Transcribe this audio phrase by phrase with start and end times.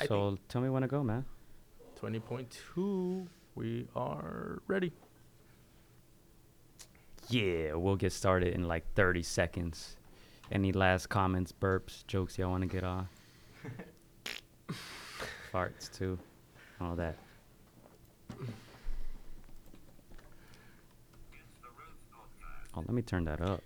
[0.00, 1.24] I So tell me when to go, man.
[2.00, 3.26] 20.2.
[3.54, 4.92] We are ready.
[7.28, 9.96] Yeah, we'll get started in like 30 seconds.
[10.50, 13.06] Any last comments, burps, jokes y'all want to get off?
[15.52, 16.18] Farts too,
[16.80, 17.16] all that.
[22.74, 23.62] Oh, let me turn that up.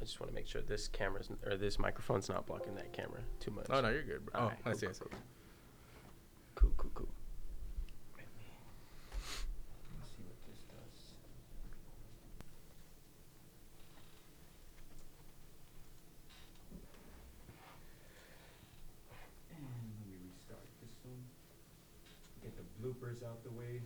[0.00, 2.92] I just want to make sure this camera's n- or this microphone's not blocking that
[2.92, 3.66] camera too much.
[3.70, 4.32] Oh, no, you're good, bro.
[4.40, 5.04] Oh, Alright, I see, I see.
[6.54, 7.08] Cool, cool, cool.
[19.54, 21.22] And let me restart this one.
[22.42, 23.80] Get the bloopers out the way.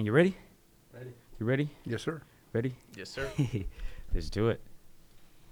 [0.00, 0.34] And you ready?
[0.94, 1.10] Ready?
[1.38, 1.68] You ready?
[1.84, 2.22] Yes, sir.
[2.54, 2.74] Ready?
[2.96, 3.30] Yes, sir.
[4.14, 4.62] Let's do it.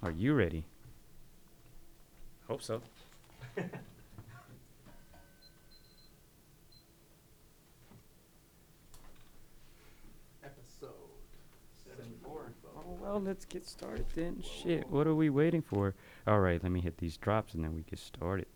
[0.03, 0.65] Are you ready?
[2.47, 2.81] Hope so.
[10.43, 10.95] Episode
[12.75, 14.43] Oh, well, let's get started then.
[14.43, 15.95] Shit, what are we waiting for?
[16.27, 18.47] All right, let me hit these drops and then we get started.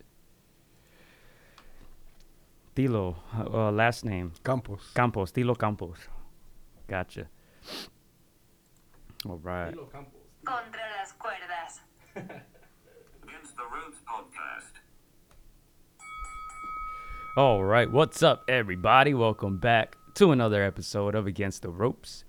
[2.75, 4.31] Tilo, uh, last name.
[4.43, 4.91] Campos.
[4.95, 5.97] Campos, Tilo Campos.
[6.87, 7.27] Gotcha.
[9.29, 9.75] All right.
[10.43, 11.81] Contra las cuerdas.
[12.15, 14.73] Against the Ropes podcast.
[17.37, 19.13] All right, what's up, everybody?
[19.13, 22.25] Welcome back to another episode of Against the Ropes.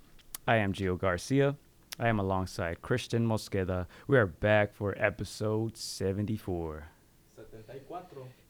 [0.47, 1.57] I am Gio Garcia.
[1.99, 3.87] I am alongside Christian Mosqueda.
[4.07, 6.89] We are back for episode 74.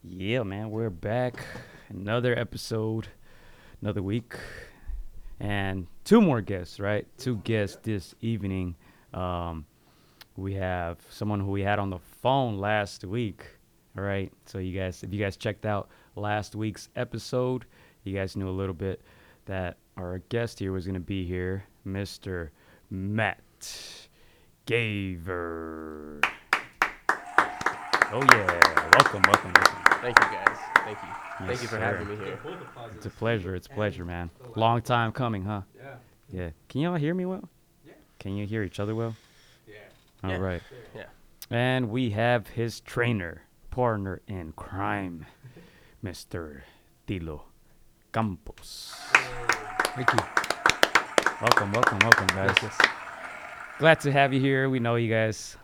[0.03, 1.45] Yeah, man, we're back.
[1.91, 3.09] Another episode,
[3.83, 4.35] another week,
[5.39, 7.07] and two more guests, right?
[7.19, 8.75] Two guests this evening.
[9.13, 9.67] Um,
[10.37, 13.45] we have someone who we had on the phone last week.
[13.97, 17.67] All right, so you guys, if you guys checked out last week's episode,
[18.03, 19.03] you guys knew a little bit
[19.45, 22.49] that our guest here was going to be here, Mr.
[22.91, 23.41] Matt
[24.67, 26.25] Gaver.
[28.11, 30.01] Oh yeah, welcome, welcome, welcome.
[30.01, 30.74] Thank you, guys.
[30.85, 31.47] Thank you.
[31.47, 31.81] Thank you for sir.
[31.81, 32.39] having me here.
[32.95, 33.55] It's a pleasure.
[33.55, 34.31] It's a pleasure, man.
[34.57, 35.63] Long time coming, huh?
[35.77, 35.95] Yeah.
[36.31, 36.51] Yeah.
[36.69, 37.49] Can y'all hear me well?
[37.87, 37.93] Yeah.
[38.19, 39.15] Can you hear each other well?
[39.67, 39.75] Yeah.
[40.23, 40.37] All Yeah.
[40.37, 40.63] right.
[40.95, 41.05] Yeah.
[41.51, 45.27] And we have his trainer, partner in crime,
[46.05, 46.61] Mr.
[47.07, 47.43] Tilo
[48.13, 48.95] Campos.
[49.95, 50.19] Thank you.
[51.41, 52.57] Welcome, welcome, welcome, guys.
[53.79, 54.71] Glad to have you here.
[54.71, 55.57] We know you guys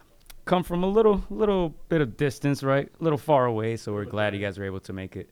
[0.44, 2.88] come from a little, little bit of distance, right?
[3.00, 5.30] A little far away, so we're glad you guys were able to make it.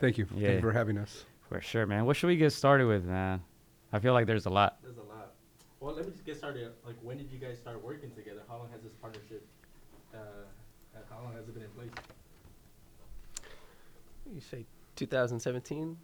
[0.00, 0.24] Thank you.
[0.24, 1.26] Thank you for having us.
[1.48, 2.06] For sure, man.
[2.06, 3.42] What should we get started with, man?
[3.92, 4.78] I feel like there's a lot.
[4.82, 5.32] There's a lot.
[5.80, 6.70] Well, let me just get started.
[6.86, 8.42] Like, when did you guys start working together?
[8.48, 9.46] How long has this partnership?
[10.14, 11.90] Uh, uh, how long has it been in place?
[14.32, 14.64] You say
[14.96, 15.96] 2017?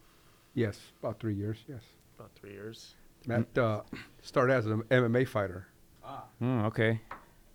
[0.54, 1.58] Yes, about three years.
[1.68, 1.82] Yes.
[2.18, 2.94] About three years.
[3.26, 3.82] Matt uh,
[4.22, 5.68] started as an MMA fighter.
[6.06, 7.00] Ah, Mm, okay.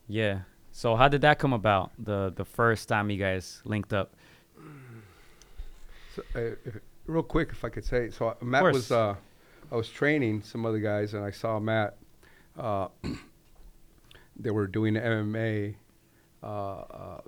[0.07, 0.41] Yeah.
[0.71, 1.91] So how did that come about?
[1.97, 4.13] The the first time you guys linked up?
[6.15, 9.15] So, uh, if, real quick, if I could say, so uh, Matt was, uh,
[9.71, 11.97] I was training some other guys, and I saw Matt.
[12.57, 12.87] Uh,
[14.35, 15.75] they were doing MMA,
[16.43, 17.21] uh, uh,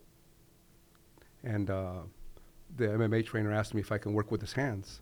[1.44, 2.02] and uh,
[2.76, 5.02] the MMA trainer asked me if I can work with his hands.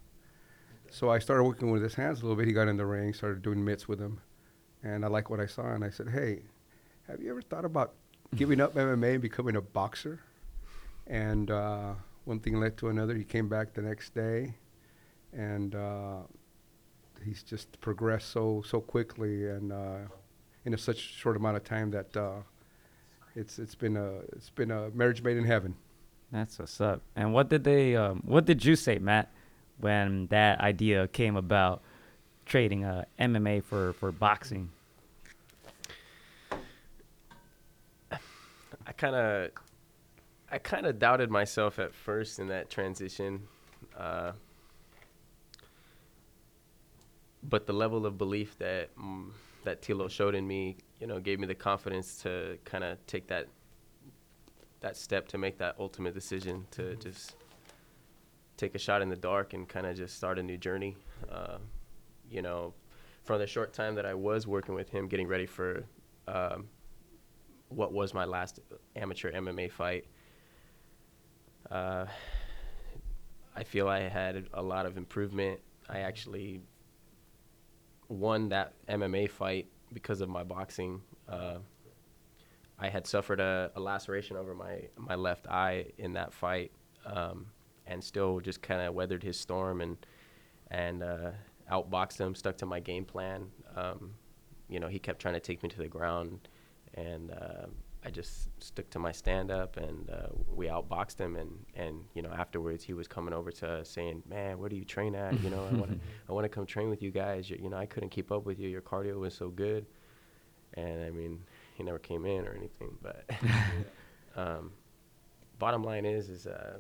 [0.92, 2.46] So I started working with his hands a little bit.
[2.48, 4.20] He got in the ring, started doing mitts with him,
[4.84, 5.68] and I like what I saw.
[5.74, 6.42] And I said, "Hey,
[7.08, 7.94] have you ever thought about
[8.36, 10.19] giving up MMA and becoming a boxer?"
[11.08, 11.94] And uh,
[12.25, 13.16] one thing led to another.
[13.16, 14.53] He came back the next day,
[15.34, 16.20] and uh,
[17.24, 19.97] he's just progressed so so quickly and uh,
[20.66, 22.41] in a such short amount of time that uh,
[23.36, 25.75] it's it's been a it's been a marriage made in heaven.
[26.31, 27.02] That's what's up.
[27.16, 27.96] And what did they?
[27.96, 29.31] Um, what did you say, Matt,
[29.78, 31.81] when that idea came about?
[32.51, 34.67] Trading uh, MMA for for boxing.
[38.12, 39.51] I kind of,
[40.51, 43.43] I kind of doubted myself at first in that transition,
[43.97, 44.34] uh,
[47.41, 49.29] but the level of belief that mm,
[49.64, 53.28] that Tilo showed in me, you know, gave me the confidence to kind of take
[53.28, 53.47] that
[54.81, 57.37] that step to make that ultimate decision to just
[58.58, 60.97] take a shot in the dark and kind of just start a new journey.
[61.31, 61.59] Uh,
[62.31, 62.73] you know,
[63.23, 65.83] from the short time that I was working with him, getting ready for
[66.28, 66.67] um,
[67.69, 68.59] what was my last
[68.95, 70.05] amateur MMA fight.
[71.69, 72.05] Uh,
[73.55, 75.59] I feel I had a lot of improvement.
[75.89, 76.61] I actually
[78.07, 81.01] won that MMA fight because of my boxing.
[81.28, 81.57] Uh,
[82.79, 86.72] I had suffered a, a laceration over my my left eye in that fight,
[87.05, 87.45] um,
[87.85, 89.97] and still just kind of weathered his storm and
[90.72, 91.31] and uh,
[91.72, 93.47] outboxed him, stuck to my game plan.
[93.76, 94.12] Um,
[94.70, 96.47] you know, he kept trying to take me to the ground,
[96.94, 97.68] and uh,
[98.06, 101.35] I just stuck to my stand up, and uh, we outboxed him.
[101.35, 104.76] And, and you know, afterwards, he was coming over to us saying, "Man, where do
[104.76, 105.40] you train at?
[105.41, 107.50] You know, I want to I want to come train with you guys.
[107.50, 108.70] You, you know, I couldn't keep up with you.
[108.70, 109.85] Your cardio was so good."
[110.76, 111.40] And I mean,
[111.76, 113.29] he never came in or anything, but
[114.38, 114.72] um,
[115.59, 116.78] bottom line is, is uh,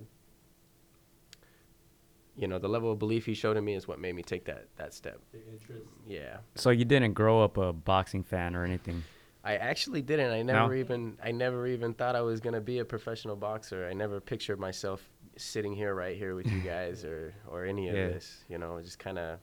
[2.37, 4.45] you know, the level of belief he showed in me is what made me take
[4.45, 5.19] that that step.
[5.31, 5.85] The interest.
[6.07, 6.37] Yeah.
[6.55, 9.03] So you didn't grow up a boxing fan or anything.
[9.43, 10.31] I actually didn't.
[10.31, 13.87] I never even I never even thought I was gonna be a professional boxer.
[13.87, 15.01] I never pictured myself
[15.37, 18.07] sitting here right here with you guys or or any of Yeah.
[18.09, 18.43] this.
[18.49, 19.39] You know, just kind of.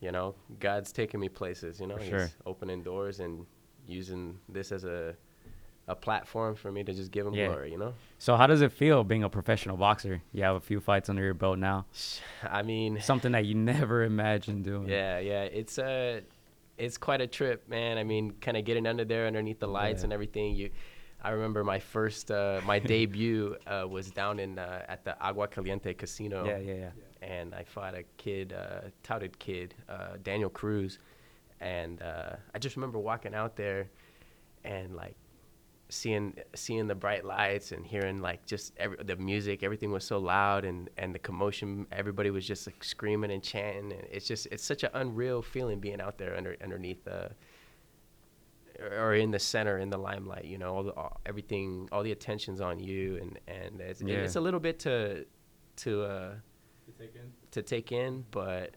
[0.00, 1.80] You know, God's taking me places.
[1.80, 2.30] You know, For He's sure.
[2.44, 3.46] opening doors and
[3.86, 5.16] using this as a
[5.88, 7.46] a platform for me to just give Him Yeah.
[7.48, 7.70] glory.
[7.72, 7.94] You know.
[8.18, 10.20] So how does it feel being a professional boxer?
[10.32, 11.86] You have a few fights under your belt now.
[12.42, 14.88] I mean, Something that you never imagined doing.
[14.88, 15.42] Yeah, yeah.
[15.44, 16.22] It's a
[16.78, 17.96] it's quite a trip, man.
[17.98, 20.04] I mean, kind of getting under there underneath the lights Yeah.
[20.04, 20.54] and everything.
[20.56, 20.70] You
[21.22, 25.48] I remember my first uh my debut uh was down in uh, at the Agua
[25.48, 26.44] Caliente Casino.
[26.46, 26.90] Yeah, yeah, yeah.
[27.22, 30.98] And I fought a kid, uh touted kid, uh Daniel Cruz.
[31.60, 33.88] And uh I just remember walking out there
[34.64, 35.14] and like
[35.88, 40.18] seeing seeing the bright lights and hearing like just every, the music everything was so
[40.18, 44.46] loud and and the commotion everybody was just like screaming and chanting and it's just
[44.50, 47.30] it's such an unreal feeling being out there under underneath the
[49.00, 52.12] or in the center in the limelight you know all the all, everything all the
[52.12, 54.16] attention's on you and and it's, Yeah.
[54.16, 55.24] it's a little bit to
[55.76, 56.34] to uh
[56.86, 57.32] To take in.
[57.52, 58.74] to take in, but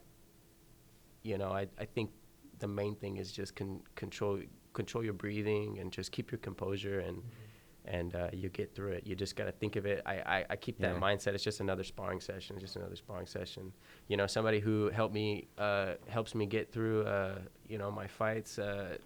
[1.23, 2.11] you know, I, I think
[2.59, 4.39] the main thing is just con- control
[4.74, 7.21] control your breathing and just keep your composure and
[7.86, 9.07] and uh, you get through it.
[9.07, 10.04] You just got to think of it.
[10.06, 11.00] I, I, I keep that Yeah.
[11.00, 11.33] mindset.
[11.33, 12.56] It's just another sparring session.
[12.57, 13.71] It's just another sparring session.
[14.07, 17.04] You know, somebody who helped me uh, helps me get through.
[17.04, 18.60] Uh, you know, my fights.
[18.60, 18.98] Uh,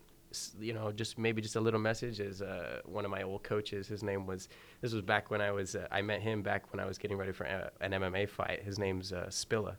[0.59, 3.87] you know, just maybe just a little message is uh, one of my old coaches.
[3.87, 4.49] His name was.
[4.81, 5.75] This was back when I was.
[5.75, 8.63] Uh, I met him back when I was getting ready for a, an MMA fight.
[8.63, 9.75] His name's uh, Spilla,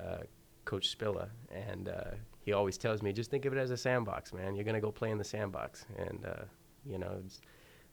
[0.00, 0.18] uh,
[0.66, 2.10] Coach Spilla, and uh,
[2.46, 4.54] he always tells me, just think of it as a sandbox, man.
[4.54, 6.44] You're gonna go play in the sandbox, and uh,
[6.88, 7.40] you know, it's,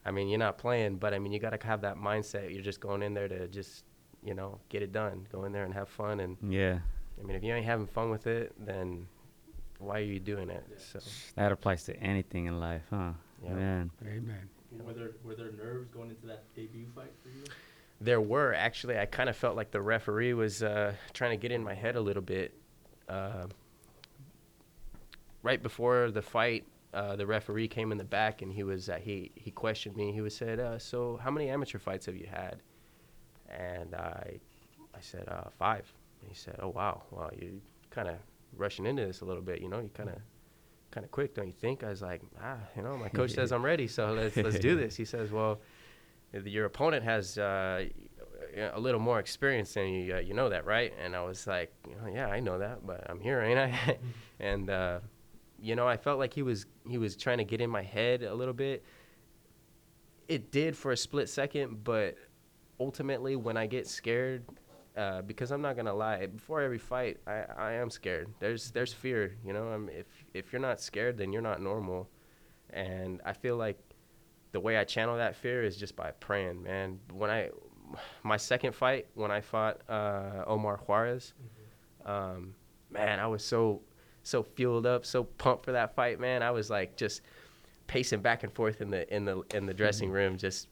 [0.06, 2.54] I mean, you're not playing, but I mean, you gotta have that mindset.
[2.54, 3.84] You're just going in there to just,
[4.24, 5.26] you know, get it done.
[5.32, 6.20] Go in there and have fun.
[6.20, 6.78] And Yeah,
[7.20, 9.08] I mean, if you ain't having fun with it, then
[9.80, 10.64] why are you doing it?
[10.78, 11.00] So
[11.36, 13.14] that applies to anything in life, huh?
[13.44, 13.54] Yeah.
[13.56, 13.92] Man.
[14.06, 14.50] Amen.
[14.86, 17.44] Were there were there nerves going into that debut fight for you?
[18.00, 19.00] There were actually.
[19.00, 21.96] I kind of felt like the referee was uh, trying to get in my head
[21.96, 22.54] a little bit.
[23.10, 23.48] Uh,
[25.44, 28.98] right before the fight, uh, the referee came in the back and he was uh,
[29.02, 30.12] he he questioned me.
[30.12, 32.62] He was said, uh, "So how many amateur fights have you had?"
[33.50, 34.40] And I
[34.96, 35.92] I said uh, five.
[36.22, 38.16] And he said, "Oh wow, wow, you kind of
[38.56, 39.62] rushing into this a little bit.
[39.62, 40.16] You know, you kind of."
[40.92, 41.84] Kind of quick, don't you think?
[41.84, 44.76] I was like, ah, you know, my coach says I'm ready, so let's let's do
[44.76, 44.96] this.
[44.96, 45.60] He says, well,
[46.46, 47.86] your opponent has uh,
[48.74, 50.16] a little more experience than you.
[50.16, 50.94] Uh, you know that, right?
[51.04, 53.98] And I was like, know, yeah, I know that, but I'm here, ain't I?
[54.40, 55.00] and uh,
[55.64, 58.22] you know, I felt like he was he was trying to get in my head
[58.24, 58.84] a little bit.
[60.28, 62.18] It did for a split second, but
[62.80, 64.44] ultimately, when I get scared,
[64.98, 68.28] uh, because I'm not gonna lie, before every fight, I, I am scared.
[68.40, 69.68] There's there's fear, you know.
[69.68, 72.10] I'm, if if you're not scared, then you're not normal.
[72.72, 73.80] And I feel like
[74.52, 77.00] the way I channel that fear is just by praying, man.
[77.12, 77.50] When I,
[78.24, 81.34] my second fight, when I fought uh, Omar Juarez,
[82.06, 82.54] um,
[82.90, 83.82] man, I was so,
[84.24, 86.42] so fueled up, so pumped for that fight, man.
[86.42, 87.22] I was like just
[87.88, 90.68] pacing back and forth in the in the in the dressing room, just,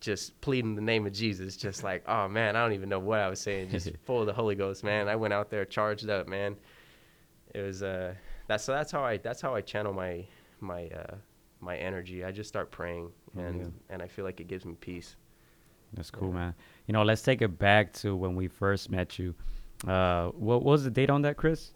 [0.00, 3.20] just pleading the name of Jesus, just like, oh man, I don't even know what
[3.20, 5.08] I was saying, just full of the Holy Ghost, man.
[5.08, 6.56] I went out there charged up, man.
[7.54, 8.14] It was uh,
[8.48, 10.24] that's so that's how I that's how I channel my
[10.60, 11.14] my uh
[11.60, 12.24] my energy.
[12.24, 13.66] I just start praying, and Yeah.
[13.90, 15.16] and I feel like it gives me peace.
[15.94, 16.34] That's cool, Yeah.
[16.34, 16.54] man.
[16.86, 19.34] You know, let's take it back to when we first met you.
[19.86, 21.72] Uh, what, what was the date on that, Chris?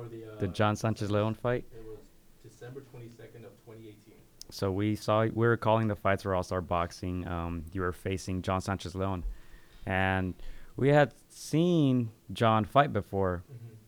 [0.00, 1.64] For the uh, The John Sanchez Leon fight.
[1.72, 1.98] It was
[2.42, 4.14] December twenty second of twenty eighteen.
[4.50, 7.26] So we saw we were calling the fights for All Star Boxing.
[7.28, 9.24] Um, you were facing John Sanchez Leon,
[9.86, 10.34] and
[10.76, 13.44] we had seen John fight before,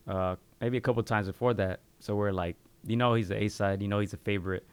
[0.07, 1.79] uh, maybe a couple times before that.
[1.99, 3.81] So we're like, you know, he's the A side.
[3.81, 4.67] You know, he's a favorite.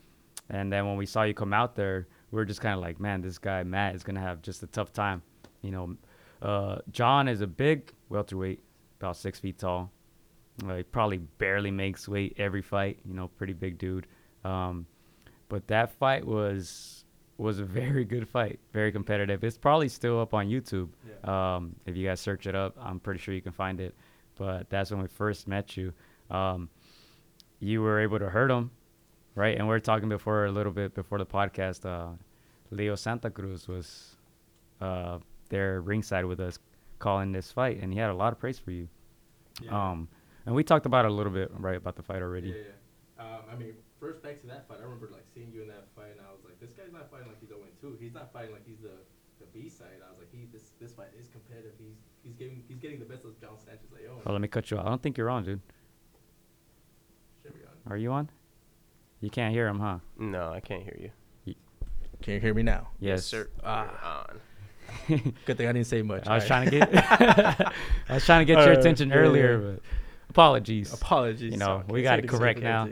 [0.51, 3.01] And then when we saw you come out there, we were just kind of like,
[3.01, 5.23] man, this guy Matt is gonna have just a tough time.
[5.63, 5.97] You know,
[6.43, 8.61] uh, John is a big welterweight,
[8.99, 9.91] about six feet tall.
[10.67, 12.99] Uh, he probably barely makes weight every fight.
[13.05, 14.07] You know, pretty big dude.
[14.45, 14.87] Um,
[15.49, 17.05] but that fight was
[17.39, 19.43] was a very good fight, very competitive.
[19.45, 20.91] It's probably still up on YouTube.
[21.25, 21.57] Yeah.
[21.57, 23.95] Um, if you guys search it up, I'm pretty sure you can find it.
[24.37, 25.93] But that's when we first met you.
[26.31, 26.69] Um,
[27.59, 28.71] you were able to hurt him,
[29.35, 29.57] right?
[29.57, 31.85] And we are talking before a little bit before the podcast.
[31.85, 32.17] Uh,
[32.71, 34.17] Leo Santa Cruz was
[34.81, 36.59] uh, there ringside with us,
[36.99, 38.89] calling this fight, and he had a lot of praise for you.
[39.63, 39.91] Yeah.
[39.91, 40.09] Um,
[40.51, 42.49] and we talked about it a little bit, right, about the fight already.
[42.49, 42.55] Yeah,
[43.23, 43.23] yeah.
[43.25, 45.87] Um, I mean, first back to that fight, I remember like seeing you in that
[45.95, 47.99] fight, and I was like, this guy's not fighting like he's 0 2.
[48.01, 48.99] He's not fighting like he's the
[49.39, 50.03] the B side.
[50.05, 51.73] I was like, he this this fight is competitive.
[51.79, 54.23] He's he's getting he's getting the best of John Sanchez Leon.
[54.27, 54.87] Oh, let me cut you off.
[54.87, 55.61] I don't think you're on, dude.
[57.43, 57.93] Should be on.
[57.93, 58.29] Are you on?
[59.21, 59.99] You can't hear him, huh?
[60.19, 61.11] No, I can't hear you.
[62.23, 62.89] Can you hear me now?
[62.99, 63.25] Yes.
[63.25, 63.49] sir.
[63.65, 64.27] Ah.
[64.29, 64.41] On.
[65.47, 66.27] Good thing I didn't say much.
[66.27, 66.69] I was Alright.
[66.69, 67.73] trying to get
[68.11, 69.71] I was trying to get your Uh, attention yeah, earlier, yeah.
[69.77, 69.83] but
[70.31, 70.93] apologies.
[70.93, 71.53] Apologies.
[71.53, 72.89] You know, Sorry, we got it correct now.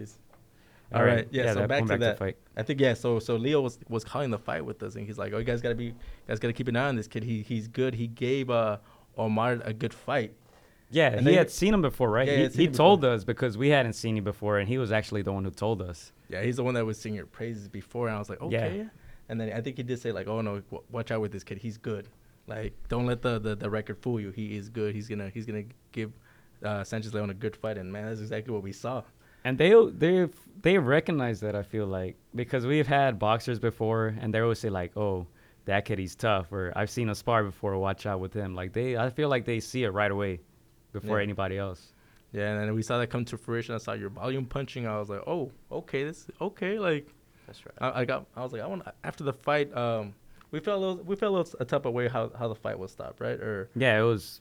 [0.93, 2.19] All right, yeah, so that- back to that.
[2.19, 2.37] fight.
[2.57, 2.95] I think yeah.
[2.95, 5.45] So so Leo was was calling the fight with us, and he's like, "Oh, you
[5.45, 5.95] guys gotta be, you
[6.27, 7.23] guys gotta keep an eye on this kid.
[7.25, 7.95] He he's good.
[7.95, 8.79] He gave uh
[9.17, 10.33] Omar a good fight.
[10.91, 12.27] Yeah, And he had seen him before, right?
[12.27, 13.15] Yeah, he he he told before.
[13.17, 15.83] us because we hadn't seen him before, and he was actually the one who told
[15.83, 16.13] us.
[16.31, 18.79] Yeah, he's the one that was singing your praises before, and I was like, okay.
[18.79, 18.85] Yeah.
[19.29, 21.45] And then I think he did say like, "Oh no, w- watch out with this
[21.45, 21.59] kid.
[21.59, 22.09] He's good.
[22.47, 24.31] Like, don't let the, the, the record fool you.
[24.31, 24.95] He is good.
[24.95, 26.11] He's gonna he's gonna give
[26.65, 29.03] uh, Sanchez Leon a good fight." And man, that's exactly what we saw.
[29.45, 30.29] And they they
[30.63, 34.69] they recognize that I feel like because we've had boxers before, and they always say
[34.71, 35.27] like, "Oh,
[35.67, 37.77] that kid he's tough," or "I've seen a spar before.
[37.79, 40.41] Watch out with him." Like they, I feel like they see it right away
[40.93, 41.23] before Yeah.
[41.25, 41.93] anybody else.
[42.33, 43.75] Yeah, and then we saw that come to fruition.
[43.75, 44.87] I saw your volume punching.
[44.87, 47.07] I was like, "Oh, okay, this okay." Like,
[47.47, 47.75] That's right.
[47.81, 49.75] I, I got I was like, I want after the fight.
[49.75, 50.15] Um,
[50.51, 52.55] we felt a little, we felt a, little, a type of way how how the
[52.55, 53.39] fight was stopped, right?
[53.41, 54.41] Or Yeah, it was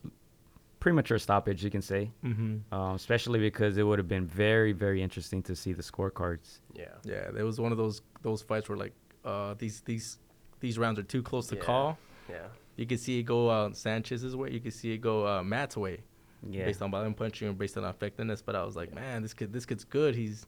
[0.80, 2.74] premature stoppage, you can say, mm-hmm.
[2.74, 6.60] um, especially because it would have been very very interesting to see the scorecards.
[6.74, 6.86] Yeah.
[7.04, 8.94] yeah, it was one of those those fights where like
[9.26, 10.20] uh these these
[10.60, 11.62] these rounds are too close to Yeah.
[11.62, 11.98] call.
[12.30, 12.48] Yeah.
[12.76, 14.52] You can see it go uh, Sanchez's way.
[14.52, 16.04] You can see it go uh, Matt's way.
[16.48, 18.44] Yeah, based on volume punching and based on effectiveness.
[18.44, 20.16] But I was like, man, this kid, this kid's good.
[20.16, 20.46] He's,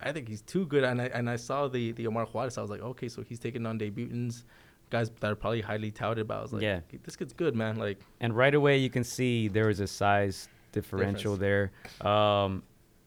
[0.00, 0.84] I think he's too good.
[0.84, 2.58] And I and I saw the the Omar Juarez.
[2.58, 4.44] I was like, okay, so he's taking on debutants,
[4.90, 6.28] guys that are probably highly touted.
[6.28, 6.80] But I was like, Yeah.
[7.04, 7.76] this kid's good, man.
[7.76, 11.72] Like, and right away you can see there was a size differential there.
[12.00, 12.62] Um,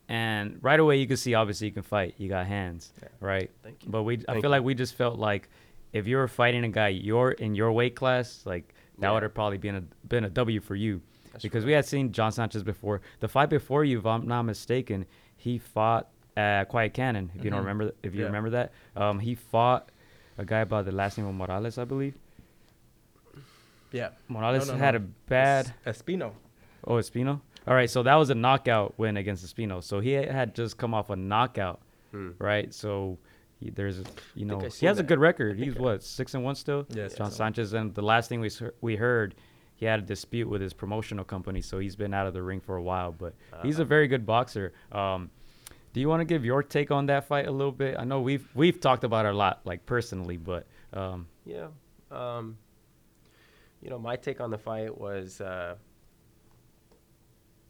[0.07, 2.15] and right away you can see obviously you can fight.
[2.17, 3.07] You got hands, Yeah.
[3.19, 3.51] right?
[3.63, 3.91] Thank you.
[3.91, 4.49] But we, I feel you.
[4.49, 5.49] like we just felt like
[5.93, 9.13] if you were fighting a guy your in your weight class, like that Yeah.
[9.13, 12.11] would have probably been a been a W for you, That's because we had seen
[12.11, 13.01] John Sanchez before.
[13.19, 15.05] The fight before you, if I'm not mistaken,
[15.37, 17.31] he fought at Quiet Cannon.
[17.35, 17.63] If you don't Mhm.
[17.63, 18.25] remember, if you Yeah.
[18.27, 19.89] remember that, um, he fought
[20.39, 22.15] a guy by the last name of Morales, I believe.
[23.91, 24.97] yeah, Morales No, no, had no.
[24.97, 25.73] a bad.
[25.85, 26.31] Es- Espino.
[26.85, 27.41] Oh, Espino.
[27.67, 29.83] All right, so that was a knockout win against Espino.
[29.83, 31.81] So he had just come off a knockout,
[32.11, 32.31] Hmm.
[32.39, 32.73] right?
[32.73, 33.17] So
[33.59, 34.01] he, there's,
[34.33, 35.57] you know, he has a good record.
[35.59, 36.85] He's I- what six and one still.
[36.89, 37.31] Six John.
[37.31, 37.73] Sanchez.
[37.73, 38.49] And the last thing we
[38.81, 39.35] we heard,
[39.75, 42.61] he had a dispute with his promotional company, so he's been out of the ring
[42.61, 43.11] for a while.
[43.11, 43.89] But he's a Uh-huh.
[43.89, 44.71] very good boxer.
[44.91, 45.29] Um,
[45.93, 47.95] do you want to give your take on that fight a little bit?
[47.97, 51.67] I know we've we've talked about it a lot, like personally, but um, Yeah.
[52.11, 52.57] Um,
[53.81, 55.75] you know, my take on the fight was, uh,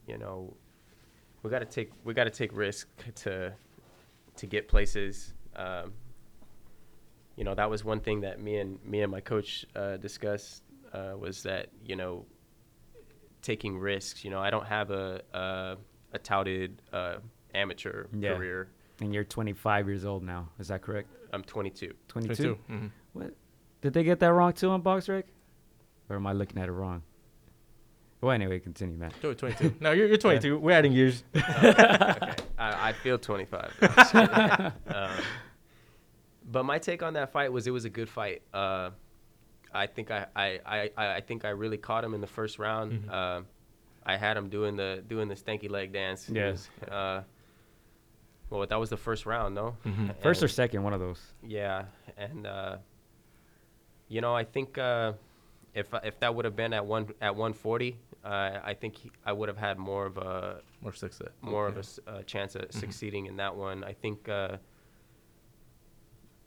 [0.08, 0.54] you know,
[1.42, 3.52] we got to take we got to take risk to
[4.36, 5.34] to get places.
[5.56, 5.92] Um,
[7.36, 10.62] you know, that was one thing that me and me and my coach uh, discussed
[10.92, 12.26] uh, was that you know
[13.40, 14.24] taking risks.
[14.24, 15.76] You know, I don't have a a,
[16.12, 17.16] a touted uh,
[17.54, 18.34] amateur Yeah.
[18.36, 18.68] career.
[19.00, 20.48] and you're 25 years old now.
[20.58, 21.08] Is that correct?
[21.32, 21.94] I'm 22.
[22.08, 22.58] 22.
[22.70, 22.86] Mm-hmm.
[23.14, 23.34] What?
[23.80, 25.24] Did they get that wrong too on Box BoxRec?
[26.08, 27.02] Or am I looking at it wrong?
[28.20, 29.12] Well, anyway, continue, man.
[29.22, 29.76] 22.
[29.80, 30.58] no, you're, you're 22.
[30.58, 31.24] We're adding years.
[31.34, 31.44] okay.
[32.58, 33.72] I, I feel 25.
[33.80, 34.36] No, just kidding.
[34.94, 35.10] um,
[36.50, 38.42] but my take on that fight was it was a good fight.
[38.52, 38.90] Uh,
[39.72, 42.58] I think I, I, I, I I think I really caught him in the first
[42.58, 42.92] round.
[43.04, 43.10] Mhm.
[43.10, 43.42] Uh,
[44.04, 46.28] I had him doing the doing the stanky leg dance.
[46.28, 46.92] It Yeah.
[46.94, 47.22] uh,
[48.50, 49.76] well, that was the first round, no?
[49.86, 50.14] Mhm.
[50.22, 51.20] First or second, one of those.
[51.42, 51.84] yeah,
[52.16, 52.76] and uh,
[54.08, 55.12] you know, I think uh,
[55.74, 58.28] if if that would have been at one at 140, uh,
[58.62, 61.28] I think he, I would have had more of a More success.
[61.40, 61.78] more of Yeah.
[61.78, 63.84] a s- a chance at succeeding in that one.
[63.84, 64.56] I think uh,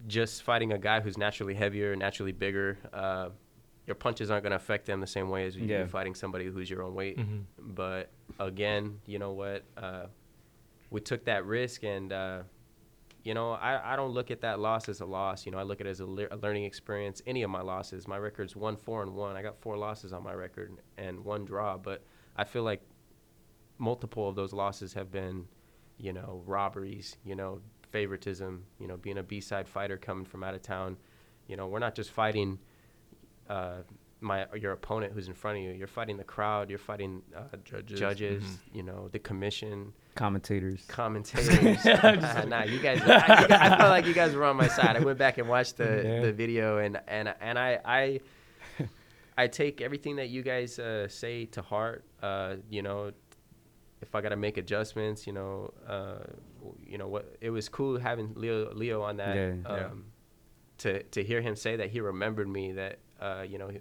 [0.07, 3.29] just fighting a guy who's naturally heavier, naturally bigger, uh,
[3.87, 5.83] your punches aren't going to affect them the same way as you Yeah.
[5.83, 7.17] do fighting somebody who's your own weight.
[7.17, 7.43] Mhm.
[7.59, 9.63] But again, you know what?
[10.93, 12.43] We took that risk, and uh,
[13.23, 15.43] you know, I, I don't look at that loss as a loss.
[15.43, 17.19] You know, I look at it as a, le- a learning experience.
[17.25, 19.35] Any of my losses, my record's one, four, and one.
[19.35, 22.03] I got four losses on my record and one draw, but
[22.35, 22.81] I feel like
[23.79, 25.45] multiple of those losses have been,
[25.97, 27.17] you know, robberies.
[27.25, 28.63] You know, favoritism.
[28.77, 30.97] You know, being a B-side fighter coming from out of town,
[31.47, 32.59] you know, we're not just fighting
[33.49, 33.81] uh,
[34.23, 35.71] my your opponent who's in front of you.
[35.71, 36.69] You're fighting the crowd.
[36.69, 37.99] You're fighting uh, Judges.
[37.99, 38.43] judges.
[38.43, 38.75] Mhm.
[38.77, 40.83] You know, the commission, Commentators.
[40.87, 41.85] commentators.
[42.47, 43.01] nah, you guys.
[43.01, 44.95] I, you guys- I felt like you guys were on my side.
[44.95, 46.21] I went back and watched the, Yeah.
[46.21, 48.19] the video, and and and I I
[49.37, 52.05] I take everything that you guys uh, say to heart.
[52.21, 53.11] Uh, you know,
[54.01, 56.19] if I got to make adjustments, you know, uh,
[56.85, 57.35] you know what?
[57.41, 59.35] It was cool having Leo Leo on that.
[59.35, 59.49] Yeah.
[59.65, 59.89] Um, Yeah.
[60.79, 62.71] To to hear him say that he remembered me.
[62.73, 63.71] That uh, you know.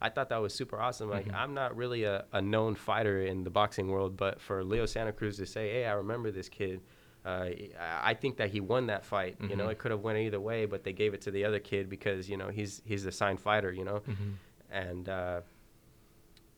[0.00, 1.10] I thought that was super awesome.
[1.10, 1.34] Like Mhm.
[1.34, 5.12] I'm not really a, a known fighter in the boxing world, but for Leo Santa
[5.12, 6.80] Cruz to say, "Hey, I remember this kid,"
[7.24, 7.50] uh,
[8.02, 9.36] I think that he won that fight.
[9.40, 9.72] You know, Mhm.
[9.72, 12.30] it could have went either way, but they gave it to the other kid because
[12.30, 13.70] you know he's he's the signed fighter.
[13.72, 14.32] You know, Mhm.
[14.70, 15.40] and uh,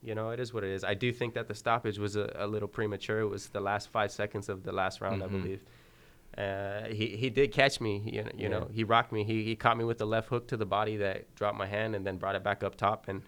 [0.02, 0.84] you know it is what it is.
[0.84, 3.20] I do think that the stoppage was a, a little premature.
[3.20, 5.22] It was the last five seconds of the last round.
[5.22, 5.64] I believe.
[6.38, 7.98] Uh, he he did catch me.
[7.98, 9.22] He, you know, you know, he rocked me.
[9.24, 11.94] He he caught me with the left hook to the body that dropped my hand
[11.94, 13.22] and then brought it back up top and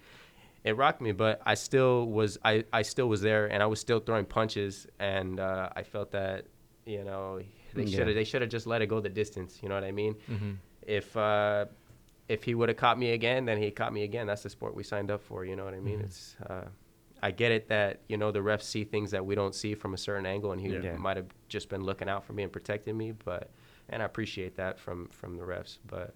[0.65, 1.13] it rocked me.
[1.13, 4.87] But I still was I, I still was there and I was still throwing punches
[4.99, 6.47] and uh, I felt that
[6.87, 7.41] you know
[7.75, 7.99] they Yeah.
[7.99, 9.59] should have they should have just let it go the distance.
[9.63, 10.15] You know what I mean?
[10.31, 10.57] Mhm.
[10.87, 11.67] if uh,
[12.29, 14.27] if he would have caught me again, then he caught me again.
[14.27, 15.45] That's the sport we signed up for.
[15.45, 15.99] You know what I mean?
[15.99, 16.05] Mhm.
[16.05, 16.65] It's uh,
[17.25, 19.95] I get it that you know the refs see things that we don't see from
[19.95, 20.81] a certain angle, and he Yeah.
[20.83, 20.97] Yeah.
[20.97, 23.13] might have just been looking out for me and protecting me.
[23.13, 23.51] But
[23.89, 25.79] and I appreciate that from from the refs.
[25.87, 26.15] But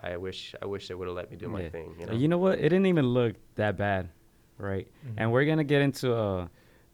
[0.00, 1.68] I wish I wish they would have let me do my Yeah.
[1.70, 1.96] thing.
[1.98, 2.12] You know?
[2.12, 2.58] You know what?
[2.60, 4.10] It didn't even look that bad,
[4.58, 4.86] right?
[5.06, 5.14] Mhm.
[5.16, 6.14] And we're gonna get into.
[6.14, 6.46] Uh,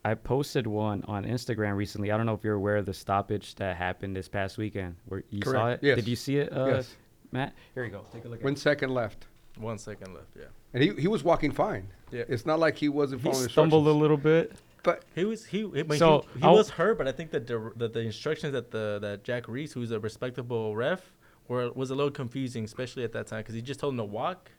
[0.02, 2.10] I posted one on Instagram recently.
[2.10, 4.96] I don't know if you're aware of the stoppage that happened this past weekend.
[5.04, 5.80] Where you saw it?
[5.82, 5.96] Yes.
[5.96, 6.96] Did you see it, uh, Yes.
[7.32, 7.52] Matt?
[7.74, 8.06] Here you go.
[8.10, 8.42] Take a look.
[8.42, 9.26] One at second left.
[9.58, 10.34] One second left.
[10.34, 10.44] Yeah.
[10.72, 11.88] And he, he was walking fine.
[12.10, 12.24] Yeah.
[12.28, 13.24] It's not like he wasn't it.
[13.24, 14.52] He following stumbled a little bit.
[14.82, 15.64] But He was he.
[15.64, 18.52] I mean, So, he, he was hurt, but I think that the, the the instructions
[18.52, 21.12] that the that Jack Reiss, who's a respectable ref,
[21.48, 24.04] were was a little confusing, especially at that time, because he just told him to
[24.04, 24.50] walk.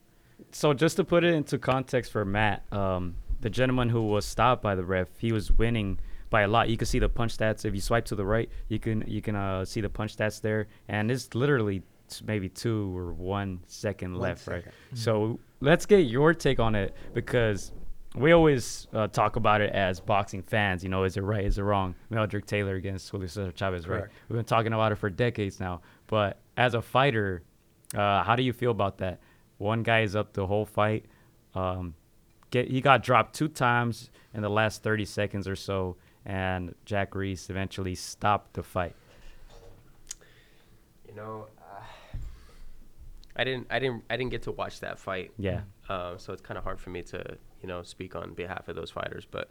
[0.51, 4.61] So just to put it into context for Matt, um, the gentleman who was stopped
[4.61, 6.69] by the ref, he was winning by a lot.
[6.69, 7.65] You can see the punch stats.
[7.65, 10.41] If you swipe to the right, you can you can uh, see the punch stats
[10.41, 11.85] there, and it's literally t-
[12.25, 14.65] maybe two or one second One left, second.
[14.65, 14.97] right?
[14.97, 17.71] So let's get your take on it because
[18.15, 20.83] we always uh, talk about it as boxing fans.
[20.83, 21.45] You know, is it right?
[21.45, 21.95] Is it wrong?
[22.11, 24.03] Meldrick Taylor against Julio Cesar Chavez, right?
[24.27, 25.81] We've been talking about it for decades now.
[26.07, 27.43] But as a fighter,
[27.95, 29.19] uh, how do you feel about that?
[29.59, 31.05] One guy is up the whole fight.
[31.55, 31.93] Um,
[32.49, 35.95] get he got dropped two times in the last 30 seconds or so,
[36.25, 38.95] and Jack Reiss eventually stopped the fight.
[41.07, 41.47] You know,
[43.35, 45.31] I didn't I didn't I didn't get to watch that fight.
[45.37, 45.61] Yeah.
[45.87, 48.75] Uh, so it's kind of hard for me to you know speak on behalf of
[48.75, 49.49] those fighters, but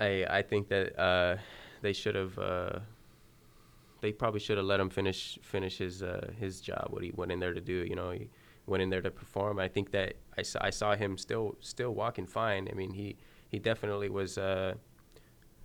[0.00, 1.36] I I think that uh,
[1.82, 2.78] they should have uh,
[4.00, 7.32] they probably should have let him finish finish his uh, his job what he went
[7.32, 7.84] in there to do.
[7.88, 8.28] You know, he
[8.66, 9.58] went in there to perform.
[9.58, 12.68] I think that I saw I saw him still still walking fine.
[12.70, 13.16] I mean, he
[13.48, 14.74] he definitely was uh,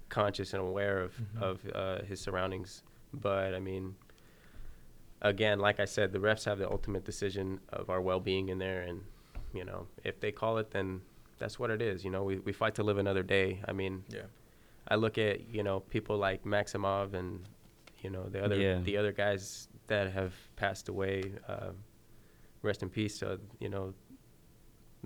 [0.09, 2.83] conscious and aware of of uh, his surroundings.
[3.13, 3.95] But I mean,
[5.23, 8.57] again, like I said, the refs have the ultimate decision of our well being in
[8.59, 9.01] there, and
[9.53, 11.01] you know, if they call it, then
[11.39, 12.03] that's what it is.
[12.05, 13.61] You know, we we fight to live another day.
[13.67, 14.27] I mean, Yeah.
[14.87, 17.47] I look at you know people like Maximov and
[18.01, 18.79] you know the other Yeah.
[18.79, 21.23] the other guys that have passed away.
[21.47, 21.71] Uh,
[22.61, 23.21] rest in peace.
[23.23, 23.93] Uh, you know,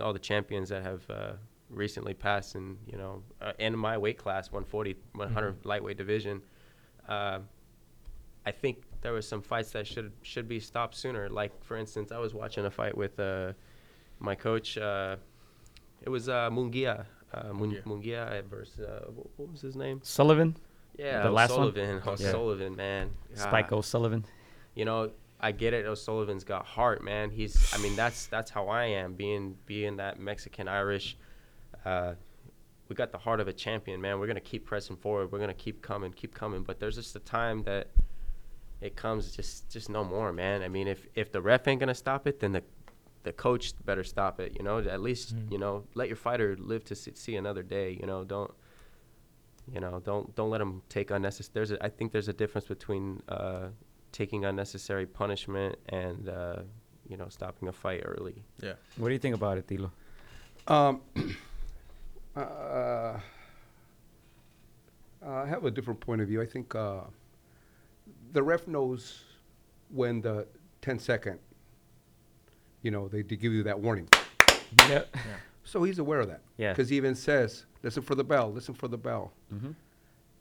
[0.01, 1.33] all the champions that have uh,
[1.69, 6.41] recently passed, and you know, uh, in my weight class, 140, 100 lightweight division.
[7.07, 7.39] Uh,
[8.45, 11.29] I think there was some fights that should should be stopped sooner.
[11.29, 13.53] Like for instance, I was watching a fight with uh,
[14.19, 14.77] my coach.
[14.77, 15.15] Uh,
[16.01, 17.05] it was uh, Munguia.
[17.33, 17.83] Uh, Mun- Munguia.
[17.85, 20.01] Mungia versus uh, wh- what was his name?
[20.03, 20.57] Sullivan,
[20.97, 21.59] Yeah, The last one?
[21.69, 22.01] O'Sullivan.
[22.05, 22.11] Yeah.
[22.11, 23.09] O'Sullivan, man.
[23.33, 24.25] Spike O'Sullivan.
[24.75, 25.85] You know, I get it.
[25.85, 27.31] O'Sullivan's got heart, man.
[27.31, 27.55] He's.
[27.73, 29.13] I mean, that's that's how I am.
[29.13, 31.15] Being being that Mexican Irish.
[31.85, 32.15] Uh,
[32.89, 34.19] we got the heart of a champion, man.
[34.19, 35.31] We're gonna keep pressing forward.
[35.31, 36.63] We're gonna keep coming, keep coming.
[36.63, 37.87] But there's just a time that
[38.81, 40.61] it comes just just no more, man.
[40.61, 42.63] I mean, if if the ref ain't gonna stop it, then the
[43.23, 44.55] the coach better stop it.
[44.57, 45.51] You know, at least Mhm.
[45.51, 47.97] you know let your fighter live to see, see another day.
[47.99, 48.51] You know, don't
[49.73, 51.51] you know don't don't let them take unnecessary.
[51.53, 53.69] There's a, I think there's a difference between uh,
[54.11, 56.61] taking unnecessary punishment and uh,
[57.07, 58.43] you know stopping a fight early.
[58.61, 58.73] Yeah.
[58.97, 59.91] What do you think about it, Tilo?
[60.67, 61.01] Um,
[62.35, 63.19] uh,
[65.25, 66.41] I have a different point of view.
[66.41, 67.01] I think uh,
[68.37, 69.23] the ref knows
[69.89, 70.45] when the
[70.83, 71.39] 10 second,
[72.83, 74.07] you know, they, they give you that warning.
[74.87, 75.15] Yep.
[75.63, 76.41] So he's aware of that.
[76.57, 76.71] Yeah.
[76.71, 79.33] Because he even says, listen for the bell, listen for the bell.
[79.51, 79.71] Mm-hmm.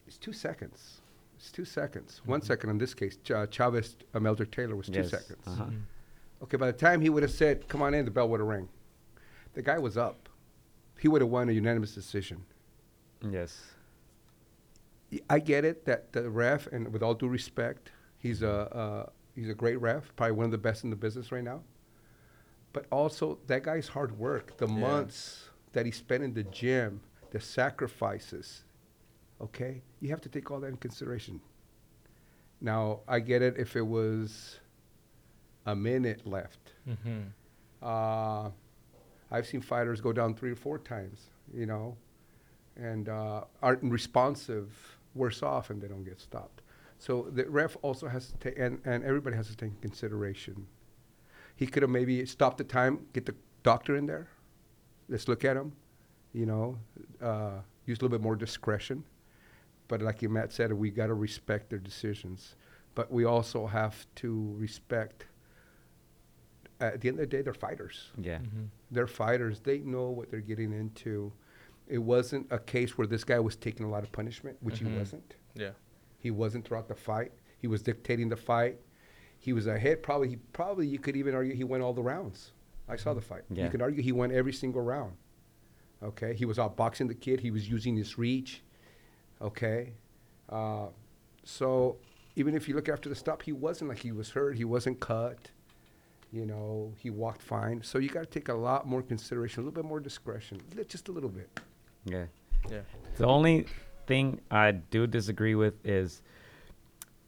[0.07, 1.01] It's two seconds.
[1.39, 2.21] It's two seconds.
[2.27, 3.17] One second in this case.
[3.25, 5.41] Ch- Chavez uh, Meldrick Taylor was two Yes, seconds.
[5.47, 5.65] uh-huh.
[6.43, 8.47] Okay, by the time he would have said, "Come on in," the bell would have
[8.49, 8.69] rang.
[9.55, 10.29] The guy was up.
[11.01, 12.45] He would have won a unanimous decision.
[13.31, 13.59] Yes.
[15.31, 19.49] I get it that the ref, and with all due respect, he's a uh, he's
[19.49, 21.63] a great ref, probably one of the best in the business right now.
[22.73, 24.75] But also, that guy's hard work, the Yeah.
[24.75, 27.01] months that he spent in the gym,
[27.31, 28.65] the sacrifices.
[29.41, 31.41] Okay, you have to take all that in consideration.
[32.61, 34.59] Now, I get it if it was
[35.67, 36.73] a minute left.
[36.89, 37.21] Mm-hmm.
[37.83, 38.51] Uh,
[39.31, 41.97] I've seen fighters go down three or four times, you know,
[42.77, 46.63] and uh, aren't responsive, worse off, and they don't get stopped.
[46.99, 50.67] So the ref also has to take, and, and everybody has to take in consideration.
[51.57, 54.29] He could have maybe stopped the time, get the doctor in there.
[55.09, 55.73] Let's look at him,
[56.33, 56.79] you know,
[57.23, 59.05] uh, use a little bit more discretion.
[59.89, 62.57] But like Matt said, we got to respect their decisions.
[62.95, 65.27] But we also have to respect,
[66.81, 68.39] at the end of the day, they're fighters Yeah.
[68.39, 68.65] Mm-hmm.
[68.91, 69.61] they're fighters.
[69.61, 71.33] They know what they're getting into.
[71.89, 74.91] It wasn't a case where this guy was taking a lot of punishment, which Mhm.
[74.93, 75.37] he wasn't.
[75.55, 75.71] Yeah.
[76.19, 77.33] He wasn't throughout the fight.
[77.59, 78.81] He was dictating the fight.
[79.39, 80.03] He was ahead.
[80.03, 82.53] Probably, he probably you could even argue he won all the rounds.
[82.89, 83.43] I saw the fight.
[83.51, 83.65] Yeah.
[83.65, 85.17] You could argue he won every single round.
[86.03, 87.41] Okay, he was outboxing the kid.
[87.41, 88.63] He was using his reach.
[89.41, 89.93] Okay,
[90.49, 90.89] uh,
[91.45, 91.99] so
[92.37, 94.57] even if you look after the stop, he wasn't like he was hurt.
[94.57, 95.51] He wasn't cut.
[96.33, 97.83] You know, he walked fine.
[97.83, 101.09] So you got to take a lot more consideration, a little bit more discretion, just
[101.09, 101.49] a little bit.
[102.07, 102.25] Yeah.
[102.71, 102.81] Yeah.
[103.17, 103.67] The only
[104.07, 106.23] thing I do disagree with is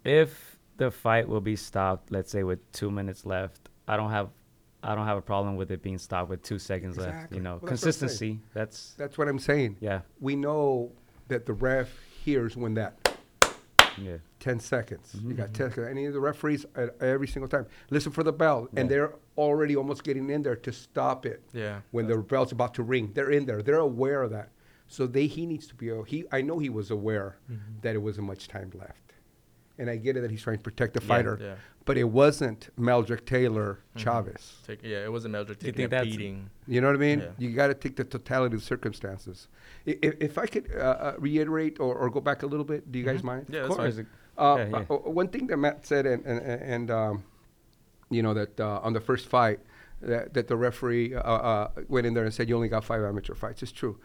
[0.05, 4.31] if the fight will be stopped, let's say with two minutes left, I don't have
[4.81, 7.33] I don't have a problem with it being stopped with two seconds left.
[7.33, 8.39] You know, Well, that's what I'm saying.
[8.39, 8.41] consistency.
[8.55, 9.77] That's That's what I'm saying.
[9.81, 10.93] yeah, We know
[11.27, 11.89] that the ref
[12.25, 12.95] hears when that
[14.01, 15.17] yeah, 10 seconds.
[15.21, 15.55] You got Mhm.
[15.55, 15.89] 10 seconds.
[15.89, 19.75] Any of the referees, uh, every single time, listen for the bell, and they're already
[19.75, 21.81] almost getting in there to stop it Yeah.
[21.91, 23.11] when the bell's about to ring.
[23.15, 23.61] They're in there.
[23.61, 24.51] They're aware of that.
[24.89, 25.91] So they he needs to be.
[25.91, 27.83] a- He I know he was aware Mhm.
[27.83, 29.13] that it wasn't much time left,
[29.79, 31.07] and I get it that he's trying to protect the Yeah.
[31.09, 31.39] fighter.
[31.41, 31.55] Yeah.
[31.85, 34.01] But it wasn't Meldrick Taylor Mhm.
[34.01, 34.61] Chavez.
[34.67, 36.51] Take, yeah, it wasn't Meldrick you taking think a that's- beating.
[36.67, 37.21] You know what I mean?
[37.21, 37.31] Yeah.
[37.39, 39.49] You got to take the totality of the circumstances.
[39.87, 42.99] If, if I could uh, uh, reiterate or, or go back a little bit, do
[42.99, 43.25] you guys Mhm.
[43.25, 43.47] mind?
[43.49, 43.95] Yeah, of that's course.
[43.97, 44.07] fine.
[44.37, 44.85] Uh, Yeah, yeah.
[44.91, 47.25] uh, uh, one thing that Matt said, and and, and um,
[48.11, 49.61] you know that uh, on the first fight,
[50.01, 53.03] that, that the referee uh, uh, went in there and said you only got five
[53.03, 53.63] amateur fights.
[53.63, 53.99] It's true,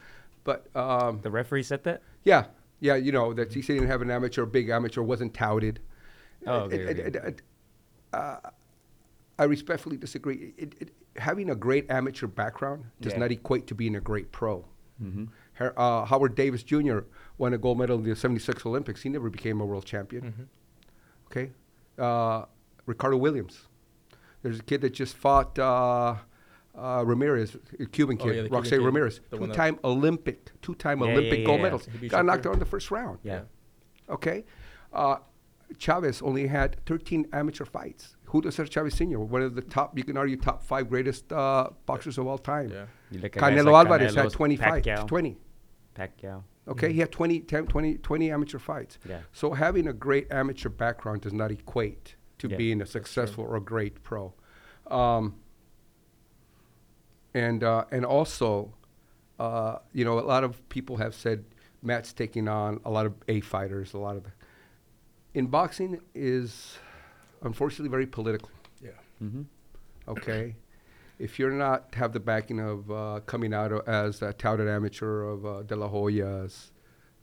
[0.44, 2.02] but um, the referee said that.
[2.22, 2.46] yeah,
[2.80, 5.80] yeah, you know that he didn't have an amateur, big amateur, wasn't touted.
[6.46, 7.00] Oh, okay, It- okay.
[7.08, 7.42] it- it-
[8.12, 8.36] uh,
[9.38, 10.54] I respectfully disagree.
[10.56, 13.18] It, it, having a great amateur background does Yeah.
[13.20, 14.64] not equate to being a great pro.
[15.02, 15.24] Mm-hmm.
[15.54, 17.00] Her- Uh, Howard Davis Jr.
[17.38, 19.02] won a gold medal in the '76 Olympics.
[19.02, 20.22] He never became a world champion.
[20.32, 20.46] Mhm.
[21.26, 21.50] Okay,
[21.98, 22.44] uh,
[22.86, 23.66] Ricardo Williams.
[24.42, 25.58] There's a kid that just fought
[26.76, 29.78] uh, Ramirez, a Cuban Oh, kid, yeah, the Cuban Robeisy kid, Ramirez, the that- two-time
[29.84, 31.62] Olympic, two-time Yeah, yeah, Olympic yeah, gold yeah.
[31.64, 31.86] medals.
[31.86, 33.18] He beat Got knocked out in the first round.
[33.22, 33.42] Yeah.
[34.08, 34.44] Okay,
[34.92, 35.16] uh,
[35.78, 38.16] Chavez only had 13 amateur fights.
[38.26, 41.70] Julio Cesar Chavez Sr., one of the top, you can argue, top five greatest uh,
[41.86, 42.68] boxers of all time.
[42.70, 42.86] Yeah.
[43.10, 44.86] You look at guys Canelo like Alvarez had Canelo's 20 fights.
[44.86, 45.36] Pacquiao, 20.
[45.96, 46.42] Pacquiao.
[46.66, 48.98] Okay, he had 20, 10, 20, 20 amateur fights.
[49.08, 49.20] Yeah.
[49.32, 53.56] So having a great amateur background does not equate to Yeah, being a successful or
[53.56, 54.34] a great pro.
[54.90, 55.36] Um,
[57.34, 58.72] and uh, and also,
[59.38, 61.44] uh, you know, a lot of people have said
[61.82, 63.92] Matt's taking on a lot of A fighters.
[63.94, 64.24] A lot of
[65.34, 66.78] in boxing is
[67.42, 68.50] unfortunately very political.
[68.82, 68.90] Yeah.
[69.22, 69.42] Mm-hmm.
[70.08, 70.54] Okay,
[71.18, 75.22] if you're not have the backing of uh, coming out o- as a touted amateur
[75.22, 76.72] of uh, De La Hoya's,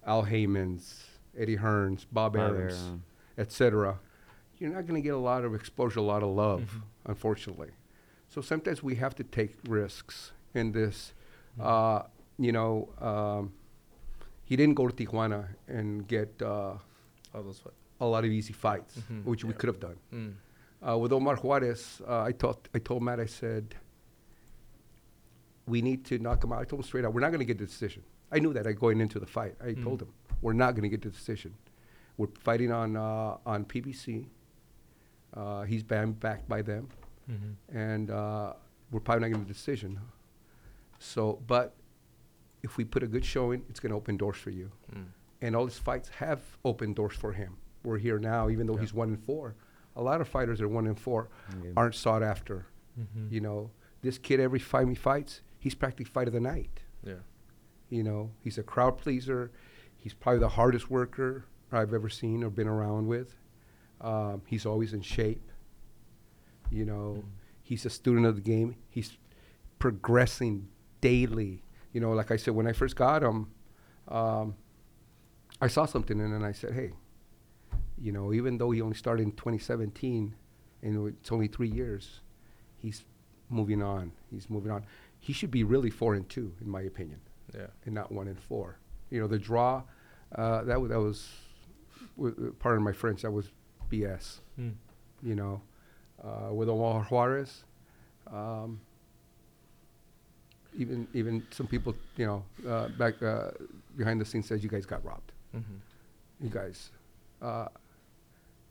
[0.06, 1.06] Al Haymon's,
[1.38, 3.04] Eddie Hearn's, Bob, Bob Arums, Arum.
[3.38, 4.00] etc.,
[4.58, 6.82] you're not going to get a lot of exposure, a lot of love, Mhm.
[7.06, 7.70] unfortunately.
[8.34, 11.14] So sometimes we have to take risks in this.
[11.60, 11.64] Mhm.
[11.72, 12.04] Uh,
[12.46, 12.74] you know,
[13.10, 13.52] um,
[14.50, 16.78] he didn't go to Tijuana and get uh,
[17.34, 17.62] All those
[18.02, 19.24] a lot of easy fights, Mhm.
[19.24, 19.98] which we could have done.
[20.14, 20.34] Mm.
[20.86, 23.76] Uh, with Omar Juarez, uh, I told I told Matt, I said,
[25.66, 26.60] we need to knock him out.
[26.60, 28.04] I told him straight out, we're not going to get the decision.
[28.32, 29.56] I knew that I going into the fight.
[29.62, 29.84] I Mm.
[29.84, 30.10] told him,
[30.42, 31.54] we're not going to get the decision.
[32.18, 34.28] We're fighting on uh, on PBC.
[35.34, 36.90] Uh, he's banned backed by them,
[37.32, 37.56] Mhm.
[37.74, 38.54] and uh,
[38.92, 40.00] we're probably not going to a decision.
[41.00, 41.76] So, but
[42.64, 45.06] if we put a good showing, it's going to open doors for you Mm.
[45.42, 47.58] and all his fights have opened doors for him.
[47.84, 48.82] We're here now, even though Yeah.
[48.82, 49.56] he's one in four.
[49.96, 51.30] A lot of fighters that are one in four
[51.64, 51.72] Yeah.
[51.76, 52.68] aren't sought after.
[53.00, 53.32] Mhm.
[53.32, 56.84] You know, this kid every fight he fights, he's practically fight of the night.
[57.04, 57.20] Yeah.
[57.90, 59.52] You know, he's a crowd pleaser.
[59.98, 61.46] He's probably the hardest worker.
[61.72, 63.36] I've ever seen or been around with.
[64.02, 65.51] Um, he's always in shape.
[66.72, 67.24] You know,
[67.62, 68.76] he's a student of the game.
[68.90, 69.18] He's
[69.80, 70.68] progressing
[71.02, 71.64] daily.
[71.94, 73.48] You know, like I said, when I first got him,
[74.08, 74.56] um,
[75.60, 76.94] I saw something in and I said, hey,
[77.98, 80.34] you know, even though he only started in 2017
[80.82, 82.22] and it's only three years,
[82.78, 83.04] he's
[83.50, 84.12] moving on.
[84.32, 84.86] He's moving on.
[85.20, 87.20] He should be really four and two, in my opinion
[87.54, 87.68] Yeah.
[87.86, 88.80] and not one and four.
[89.12, 89.84] You know, the draw,
[90.36, 91.28] uh, that, wa- that was,
[92.18, 93.52] w- part of my French, that was
[93.92, 94.40] BS.
[94.60, 94.74] Mm.
[95.22, 95.62] You know,
[96.24, 97.64] uh, with Omar Juarez,
[98.32, 98.80] um,
[100.78, 103.52] even even some people, you know, uh, back uh,
[103.98, 105.32] behind the scenes says you guys got robbed.
[105.56, 105.76] Mm-hmm.
[106.46, 106.92] You guys,
[107.42, 107.68] uh,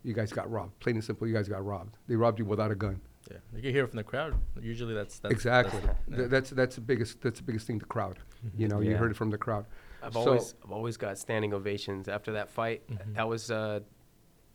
[0.03, 0.79] you guys got robbed.
[0.79, 1.95] Plain and simple, you guys got robbed.
[2.07, 2.99] They robbed you without a gun.
[3.29, 3.37] Yeah.
[3.55, 4.33] You can hear it from the crowd.
[4.59, 5.79] Usually that's, that's exactly.
[6.07, 7.77] That's, Th- that's that's the biggest that's the biggest thing.
[7.77, 8.17] The crowd.
[8.57, 9.65] You know, you heard it from the crowd.
[10.01, 12.81] I've So- always I've always got standing ovations after that fight.
[12.89, 13.13] Mhm.
[13.15, 13.81] That was uh,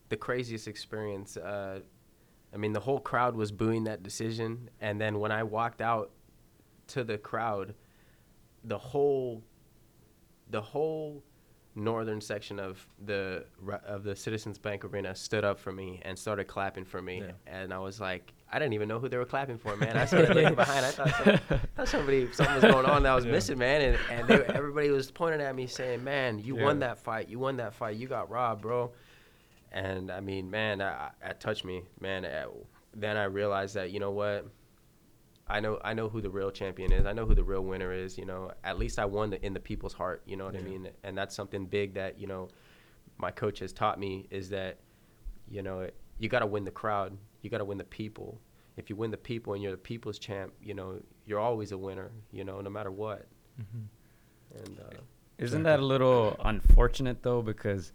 [0.08, 1.36] the craziest experience.
[1.36, 1.80] Uh,
[2.56, 6.10] I mean, the whole crowd was booing that decision, and then when I walked out
[6.88, 7.74] to the crowd,
[8.64, 9.42] the whole
[10.48, 11.22] the whole
[11.74, 13.44] northern section of the
[13.86, 17.32] of the Citizens Bank Arena stood up for me and started clapping for me, Yeah.
[17.46, 19.94] and I was like, I didn't even know who they were clapping for, man.
[19.98, 20.86] I started looking behind.
[20.86, 21.10] I thought,
[21.48, 23.32] some, thought somebody something was going on that I was Yeah.
[23.32, 26.96] missing, man, and and they, everybody was pointing at me saying, "Man, you won that
[26.96, 27.28] fight.
[27.28, 27.96] You won that fight.
[27.96, 28.92] You got robbed, bro."
[29.72, 32.24] And I mean, man, that, that touched me, man.
[32.24, 32.46] Uh,
[32.94, 34.46] Then I realized that you know what,
[35.48, 37.06] I know I know who the real champion is.
[37.06, 38.16] I know who the real winner is.
[38.18, 40.22] You know, at least I won the, in the people's heart.
[40.26, 40.88] You know what I mean?
[41.04, 42.48] And that's something big that you know,
[43.18, 44.78] my coach has taught me is that,
[45.48, 47.16] you know, you got to win the crowd.
[47.42, 48.40] You got to win the people.
[48.76, 51.78] If you win the people and you're the people's champ, you know, you're always a
[51.78, 52.10] winner.
[52.32, 53.26] You know, no matter what.
[53.60, 54.64] Mm-hmm.
[54.64, 55.00] And uh,
[55.38, 57.42] Isn't that a little unfortunate though?
[57.42, 57.92] Because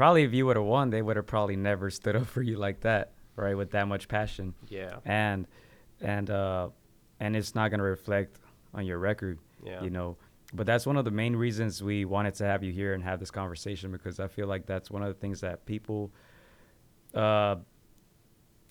[0.00, 2.56] probably if you would have won, they would have probably never stood up for you
[2.56, 3.54] like that, right?
[3.54, 5.46] With that much passion, yeah, and
[6.00, 6.68] and uh,
[7.20, 8.38] and it's not gonna reflect
[8.72, 10.16] on your record, yeah, you know.
[10.54, 13.20] But that's one of the main reasons we wanted to have you here and have
[13.20, 16.10] this conversation because I feel like that's one of the things that people,
[17.14, 17.56] uh,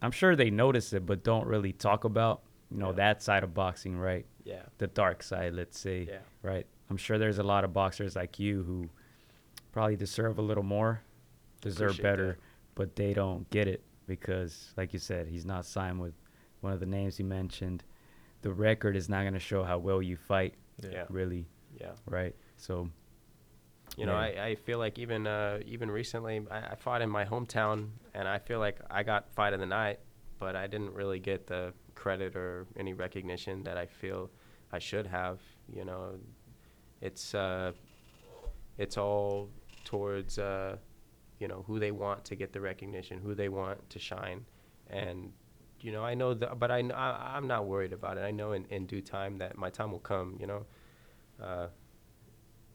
[0.02, 2.42] I'm sure they notice it, but don't really talk about.
[2.72, 3.04] You know Yeah.
[3.06, 4.26] that side of boxing, right?
[4.44, 6.20] yeah, The dark side, let's say yeah.
[6.44, 6.66] right?
[6.90, 8.90] I'm sure there's a lot of boxers like you who
[9.72, 11.02] probably deserve a little more,
[11.62, 12.40] deserve Appreciate better, that.
[12.76, 16.14] but they don't get it because, like you said, he's not signed with
[16.62, 17.84] one of the names you mentioned.
[18.42, 21.06] The record is not going to show how well you fight, Yeah.
[21.10, 21.48] really,
[21.80, 21.92] yeah.
[22.06, 22.36] right?
[22.58, 22.90] So,
[23.98, 24.44] You know, Yeah.
[24.44, 28.28] I, I feel like even uh, even recently, I, I fought in my hometown, and
[28.28, 30.00] I feel like I got fight of the night,
[30.40, 34.30] but I didn't really get the credit or any recognition that I feel
[34.72, 35.40] I should have.
[35.74, 36.16] You know,
[37.02, 37.74] it's uh,
[38.78, 39.50] it's all
[39.84, 40.78] towards uh,
[41.40, 44.46] you know who they want to get the recognition, who they want to shine,
[44.90, 45.32] and
[45.82, 48.22] you know I know that, but I, I I'm not worried about it.
[48.22, 50.38] I know in, in due time that my time will come.
[50.40, 50.66] You know.
[51.42, 51.68] Uh,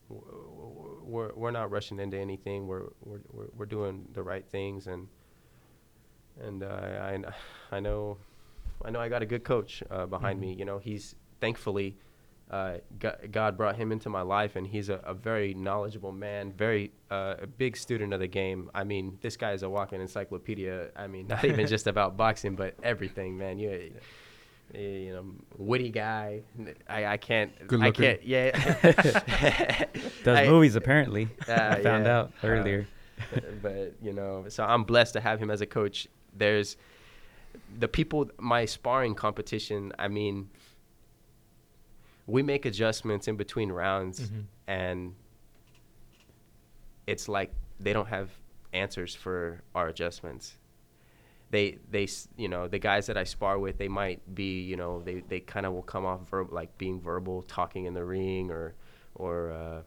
[0.09, 2.67] we're we're not rushing into anything.
[2.67, 5.07] We're we're we're, we're doing the right things, and
[6.39, 7.19] and uh, I
[7.71, 8.17] I know
[8.83, 10.53] I know I got a good coach uh, behind me.
[10.53, 11.97] You know, he's thankfully
[12.51, 12.77] uh,
[13.31, 17.35] God, brought him into my life, and he's a, a very knowledgeable man, very uh,
[17.41, 18.69] a big student of the game.
[18.75, 20.89] I mean, this guy is a walking encyclopedia.
[20.95, 23.59] I mean, not even just about boxing, but everything, man.
[23.59, 23.91] You.
[24.73, 25.25] You know,
[25.57, 26.41] witty guy.
[26.89, 27.67] I, I can't.
[27.67, 28.23] Good I can't.
[28.23, 28.49] Yeah.
[30.23, 31.29] does I- movies apparently.
[31.47, 32.17] Uh, I found yeah.
[32.17, 32.87] out earlier.
[33.33, 36.07] Uh, but you know, so I'm blessed to have him as a coach.
[36.35, 36.77] There's
[37.77, 39.93] the people, my sparring competition.
[39.99, 40.49] I mean,
[42.27, 44.43] we make adjustments in between rounds, Mhm.
[44.67, 45.15] and
[47.07, 48.29] it's like they don't have
[48.73, 50.57] answers for our adjustments.
[51.51, 55.01] They, they, you know, the guys that I spar with, they might be, you know,
[55.01, 58.49] they, they kind of will come off verb like being verbal, talking in the ring,
[58.49, 58.73] or,
[59.13, 59.81] or, uh,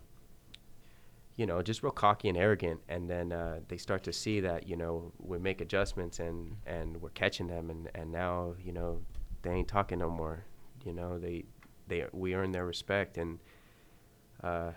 [1.37, 4.67] you know, just real cocky and arrogant, and then uh, they start to see that
[4.69, 9.01] you know we make adjustments and and we're catching them, and and now you know
[9.43, 10.45] they ain't talking no more.
[10.85, 11.45] You know they
[11.89, 13.39] they we earn their respect, and
[14.43, 14.71] uh,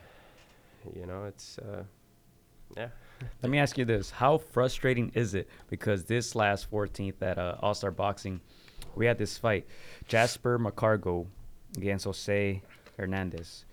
[0.95, 1.84] you know it's uh,
[2.78, 2.88] yeah.
[3.43, 5.47] Let me ask you this: How frustrating is it?
[5.69, 8.41] Because this last 14th at uh, All Star Boxing,
[8.95, 9.67] we had this fight,
[10.08, 11.28] Jasper McCargo
[11.78, 12.62] against Jose
[12.97, 13.65] Hernandez.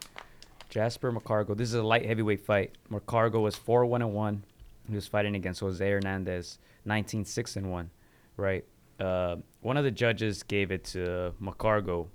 [0.68, 1.56] Jasper McCargo.
[1.56, 2.76] This is a light heavyweight fight.
[2.90, 4.44] McCargo was four one and one.
[4.88, 7.90] He was fighting against Jose Hernandez, 19 6 and one.
[8.36, 8.64] Right.
[9.00, 12.08] Uh, one of the judges gave it to McCargo.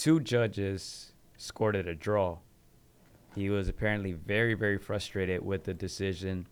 [0.00, 2.38] Two judges scored it a draw.
[3.34, 6.46] He was apparently very, very frustrated with the decision.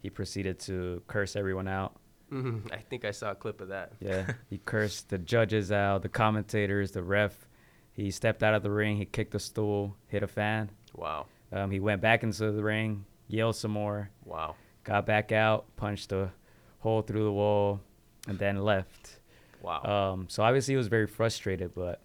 [0.00, 1.96] he proceeded to curse everyone out.
[2.30, 2.72] Mhm.
[2.78, 3.92] I think I saw a clip of that.
[3.98, 7.48] Yeah, he cursed the judges out, the commentators, the ref.
[7.92, 8.98] He stepped out of the ring.
[8.98, 10.70] He kicked a stool, hit a fan.
[10.94, 11.26] Wow.
[11.50, 14.54] Um, he went back into the ring, yelled some more, Wow.
[14.84, 16.30] got back out, punched a
[16.78, 17.80] hole through the wall,
[18.28, 19.18] and then left.
[19.62, 19.82] Wow.
[19.84, 22.02] Um, so obviously he was very frustrated, but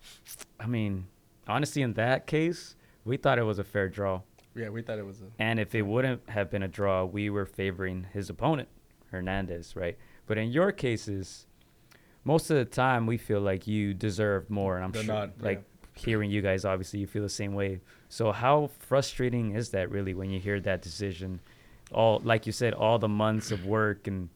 [0.60, 1.08] I mean,
[1.48, 4.22] honestly, in that case, we thought it was a fair draw.
[4.56, 5.22] Yeah, we thought it was.
[5.22, 8.70] A, And if it wouldn't have been a draw, we were favoring his opponent,
[9.12, 9.98] Hernandez, right?
[10.26, 11.46] But in your cases,
[12.24, 15.42] most of the time we feel like you deserve more, and I'm They're sure, not,
[15.42, 15.64] like
[15.96, 17.82] hearing you guys, obviously you feel the same way.
[18.10, 21.40] So how frustrating is that really when you hear that decision?
[21.92, 24.30] All like you said, all the months of work and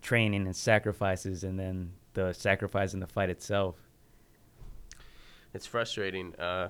[0.00, 3.76] training and sacrifices, and then the sacrifice in the fight itself.
[5.54, 6.34] it's frustrating.
[6.36, 6.68] Uh,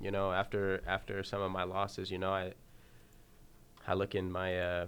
[0.00, 2.52] you know, after after some of my losses, you know, I
[3.86, 4.86] I look in my uh,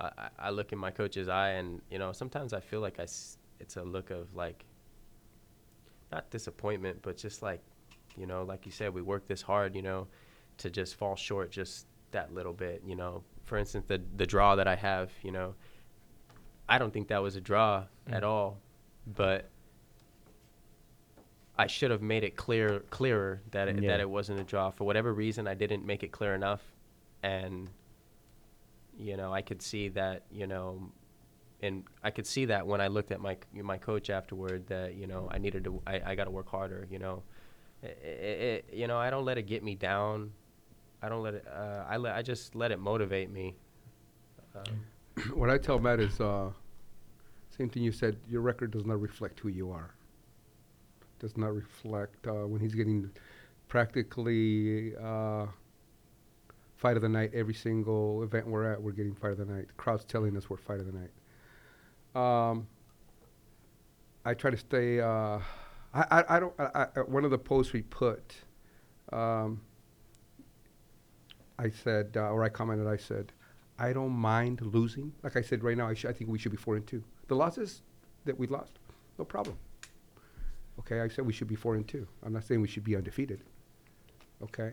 [0.00, 2.98] I, I- I look in my coach's eye, and you know, sometimes I feel like
[2.98, 4.64] I s- it's a look of like
[6.12, 7.60] not disappointment, but just like
[8.16, 10.06] you know, like you said, we work this hard, you know,
[10.58, 13.22] to just fall short just that little bit, you know.
[13.44, 15.54] For instance, the the draw that I have, you know,
[16.68, 18.26] I don't think that was a draw at Mm.
[18.26, 18.58] all,
[19.06, 19.50] but
[21.56, 23.90] I should have made it clear clearer that it, Yeah.
[23.90, 24.70] that it wasn't a draw.
[24.70, 26.62] For whatever reason, I didn't make it clear enough,
[27.22, 27.70] and
[28.98, 30.90] you know I could see that you know,
[31.60, 35.06] and I could see that when I looked at my my coach afterward that you
[35.06, 36.88] know I needed to I, I got to work harder.
[36.90, 37.22] You know,
[37.82, 40.32] it, it, you know I don't let it get me down.
[41.02, 41.46] I don't let it.
[41.46, 43.54] Uh, I let I just let it motivate me.
[44.56, 44.84] Um,
[45.34, 46.50] what I tell Matt is uh,
[47.56, 48.16] same thing you said.
[48.28, 49.94] Your record does not reflect who you are.
[51.20, 53.10] Does not reflect uh, when he's getting
[53.68, 55.46] practically uh,
[56.76, 58.82] fight of the night every single event we're at.
[58.82, 59.68] We're getting fight of the night.
[59.68, 61.10] The crowd's telling us we're fight of the night.
[62.14, 62.66] Um,
[64.24, 65.00] I try to stay.
[65.00, 65.38] Uh,
[65.92, 66.54] I, I I don't.
[66.58, 68.34] I, I, one of the posts we put.
[69.12, 69.60] Um,
[71.58, 72.86] I said, uh, or I commented.
[72.86, 73.32] I said.
[73.78, 75.12] I don't mind losing.
[75.22, 77.02] Like I said right now, I, sh- I think we should be four and two.
[77.28, 77.82] The losses
[78.24, 78.72] that we lost,
[79.18, 79.56] no problem.
[80.78, 82.06] Okay, I said we should be four and two.
[82.24, 83.40] I'm not saying we should be undefeated.
[84.42, 84.72] Okay,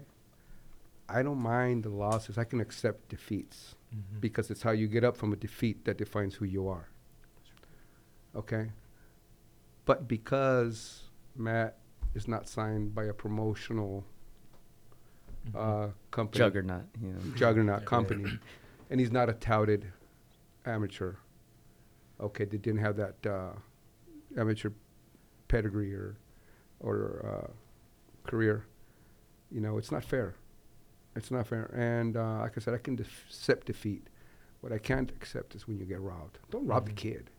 [1.09, 2.37] I don't mind the losses.
[2.37, 3.75] I can accept defeats
[4.19, 6.87] because it's how you get up from a defeat that defines who you are.
[8.35, 8.71] Okay,
[9.85, 11.03] but because
[11.35, 11.77] Matt
[12.15, 14.05] is not signed by a promotional
[15.55, 17.19] uh, company, Juggernaut, you know.
[17.35, 18.25] juggernaut company,
[18.91, 19.91] and he's not a touted
[20.65, 21.15] amateur.
[22.19, 23.53] Okay, they didn't have that uh,
[24.37, 24.69] amateur
[25.47, 26.17] pedigree or
[26.79, 27.51] or uh,
[28.29, 28.65] career.
[29.51, 30.35] You know, it's not fair.
[31.15, 31.65] It's not fair.
[31.75, 34.07] And uh, like I said, I can def- accept defeat.
[34.61, 36.37] What I can't accept is when you get robbed.
[36.51, 36.97] Don't rob the Mhm.
[36.97, 37.29] kid.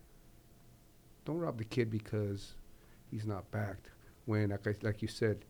[1.24, 2.54] Don't rob the kid because
[3.10, 3.90] he's not backed.
[4.26, 5.44] When, like, I, like you said,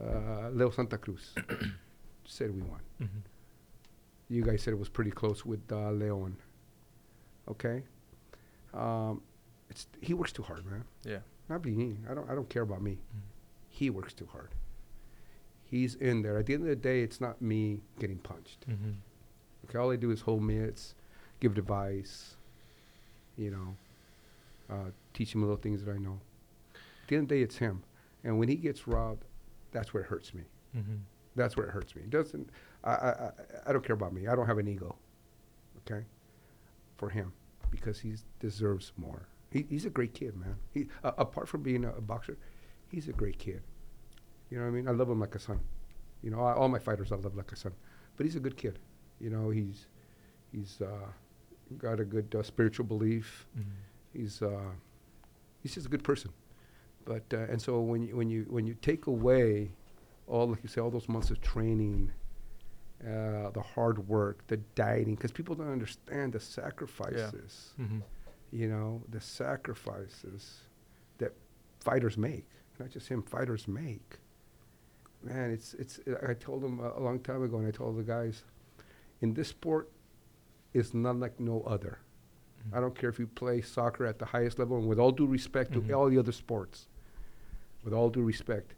[0.00, 1.34] uh, Leo Santa Cruz
[2.24, 2.80] said we won.
[3.02, 3.08] Mhm.
[4.28, 6.36] You guys said it was pretty close with uh, Leon.
[7.48, 7.82] Okay,
[8.74, 9.22] um,
[9.70, 10.84] it's he works too hard, man.
[11.04, 11.18] Yeah.
[11.48, 11.96] Not me.
[12.10, 12.28] I don't.
[12.30, 12.92] I don't care about me.
[12.92, 13.20] Mhm.
[13.70, 14.50] He works too hard.
[15.64, 16.36] He's in there.
[16.38, 18.66] At the end of the day, it's not me getting punched.
[18.68, 18.96] Mhm.
[19.64, 20.94] Okay, all I do is hold mitts,
[21.40, 22.36] give advice.
[23.36, 23.76] You know,
[24.68, 26.20] uh, teach him a little things that I know.
[26.74, 27.82] At the end of the day, it's him.
[28.24, 29.24] And when he gets robbed,
[29.72, 30.42] that's where it hurts me.
[30.76, 31.00] Mhm.
[31.36, 32.02] That's where it hurts me.
[32.02, 32.50] It doesn't.
[32.84, 33.30] I, I,
[33.66, 34.28] I, don't care about me.
[34.28, 34.96] I don't have an ego.
[35.78, 36.04] Okay.
[36.96, 37.32] For him,
[37.70, 39.28] because he deserves more.
[39.50, 40.56] He, he's a great kid, man.
[40.72, 42.36] He, uh, apart from being a, a boxer,
[42.90, 43.62] he's a great kid.
[44.50, 44.88] You know what I mean?
[44.88, 45.60] I love him like a son.
[46.22, 47.72] You know, I, all my fighters I love like a son.
[48.16, 48.78] But he's a good kid.
[49.20, 49.86] You know, he's
[50.52, 51.06] he's uh,
[51.76, 53.46] got a good uh, spiritual belief.
[53.58, 53.64] Mhm.
[54.12, 54.72] He's uh,
[55.62, 56.32] he's just a good person.
[57.04, 59.70] But uh, and so when you when you when you take away
[60.26, 62.10] all like you say all those months of training,
[63.04, 67.72] uh, the hard work, the dieting, because people don't understand the sacrifices.
[67.78, 68.02] Mhm.
[68.50, 70.60] You know the sacrifices
[71.18, 71.32] that
[71.80, 72.46] fighters make,
[72.78, 73.22] not just him.
[73.22, 74.18] Fighters make.
[75.22, 76.00] Man, it's it's.
[76.28, 78.42] I told them a, a long time ago, and I told the guys,
[79.20, 79.90] in this sport,
[80.74, 81.98] is none like no other.
[82.68, 82.76] Mhm.
[82.76, 85.26] I don't care if you play soccer at the highest level, and with all due
[85.26, 85.86] respect Mhm.
[85.88, 86.88] to all the other sports,
[87.84, 88.74] with all due respect,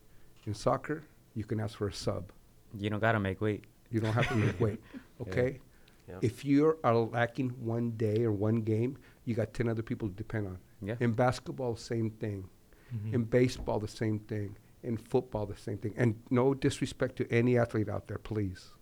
[0.47, 2.33] in soccer, you can ask for a sub.
[2.75, 3.65] You don't gotta make weight.
[3.91, 4.81] You don't have to make weight.
[5.21, 5.61] Okay?
[6.09, 6.17] Yeah.
[6.23, 10.15] If you are lacking one day or one game, you got 10 other people to
[10.15, 10.59] depend on.
[10.83, 10.97] Yeah.
[10.99, 12.49] In basketball, same thing.
[12.95, 13.13] Mhm.
[13.15, 14.57] In baseball, the same thing.
[14.83, 15.93] In football, the same thing.
[15.97, 18.73] And no disrespect to any athlete out there, please.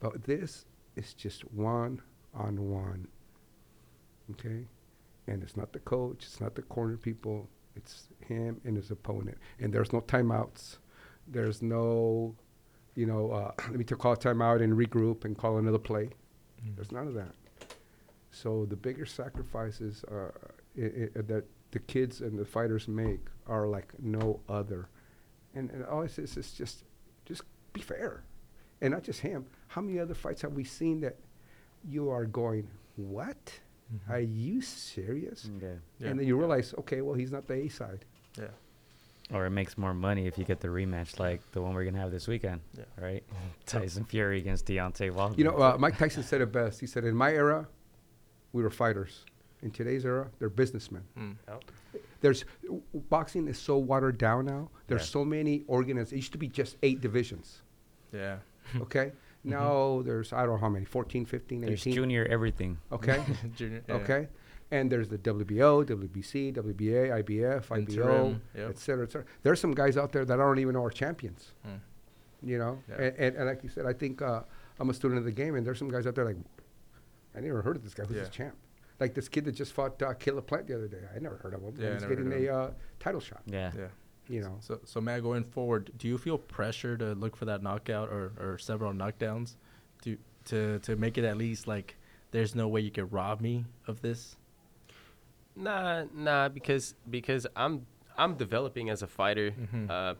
[0.00, 0.66] But this
[0.96, 2.02] is just one
[2.34, 3.08] on one.
[4.32, 4.66] Okay?
[5.26, 9.38] And it's not the coach, it's not the corner people, it's him and his opponent.
[9.58, 10.76] And there's no timeouts.
[11.26, 12.36] There's no,
[12.94, 16.10] you know, uh, let me to call a timeout and regroup and call another play.
[16.76, 17.34] There's none of that.
[18.30, 20.30] So the bigger sacrifices uh,
[20.78, 24.88] i i that the kids and the fighters make are like no other.
[25.54, 26.84] And, and all it is is just,
[27.26, 27.42] just
[27.72, 28.24] be fair,
[28.80, 29.46] and not just him.
[29.68, 31.16] How many other fights have we seen that
[31.84, 33.60] you are going, what?
[34.08, 35.50] Are you serious?
[35.60, 35.68] Yeah.
[35.98, 36.08] Yeah.
[36.08, 38.04] And then you realize, okay, well, he's not the A side.
[38.38, 38.46] Yeah.
[39.32, 41.98] Or it makes more money if you get the rematch like the one we're gonna
[41.98, 42.60] have this weekend.
[42.76, 42.84] Yeah.
[43.02, 43.24] Right?
[43.66, 45.34] Tyson Fury against Deontay Wilder.
[45.36, 46.78] You know, uh, Mike Tyson said it best.
[46.80, 47.66] He said, in my era,
[48.52, 49.24] we were fighters.
[49.62, 51.02] In today's era, they're businessmen.
[51.18, 51.36] Mm.
[52.20, 54.68] There's w- boxing is so watered down now.
[54.88, 55.06] There's Yeah.
[55.06, 56.12] so many organizations.
[56.12, 57.62] It used to be just eight divisions.
[58.12, 58.36] Yeah.
[58.80, 59.12] Okay.
[59.46, 61.66] Now there's I don't know how many, 14, 15, 18.
[61.68, 61.92] There's 18.
[61.94, 62.78] junior everything.
[62.92, 63.22] Okay.
[63.56, 63.82] Junior.
[63.88, 63.94] yeah.
[63.96, 64.28] Okay.
[64.70, 68.70] And there's the WBO, WBC, WBA, IBF, IBO, Interim, yep.
[68.70, 69.26] et cetera, et cetera.
[69.42, 71.52] There's some guys out there that I don't even know are champions.
[71.66, 71.80] Mm.
[72.42, 72.94] You know, Yeah.
[72.96, 74.40] and, and, and like you said, I think uh,
[74.80, 76.36] I'm a student of the game, and there's some guys out there like
[77.36, 78.04] I never heard of this guy.
[78.04, 78.54] Who's this champ?
[79.00, 81.00] Like this kid that just fought uh, Caleb Plant the other day.
[81.14, 81.74] I never heard of him.
[81.76, 83.42] Yeah, He's getting a uh, title shot.
[83.46, 83.72] Yeah.
[83.76, 83.86] Yeah.
[84.28, 84.56] You know.
[84.60, 88.32] So, so Matt, going forward, do you feel pressure to look for that knockout or,
[88.38, 89.56] or several knockdowns,
[90.02, 91.96] to to to make it at least like
[92.30, 94.36] there's no way you can rob me of this?
[95.56, 97.86] Nah, nah, because because I'm
[98.16, 99.52] I'm developing as a fighter.
[99.52, 99.90] Mhm.
[99.90, 100.14] Uh,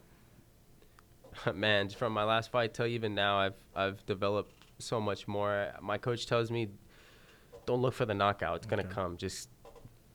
[1.55, 5.73] man, from my last fight till even now, I've I've developed so much more.
[5.83, 6.69] My coach tells me,
[7.67, 9.17] don't look for the knockout; it's gonna come.
[9.17, 9.49] Just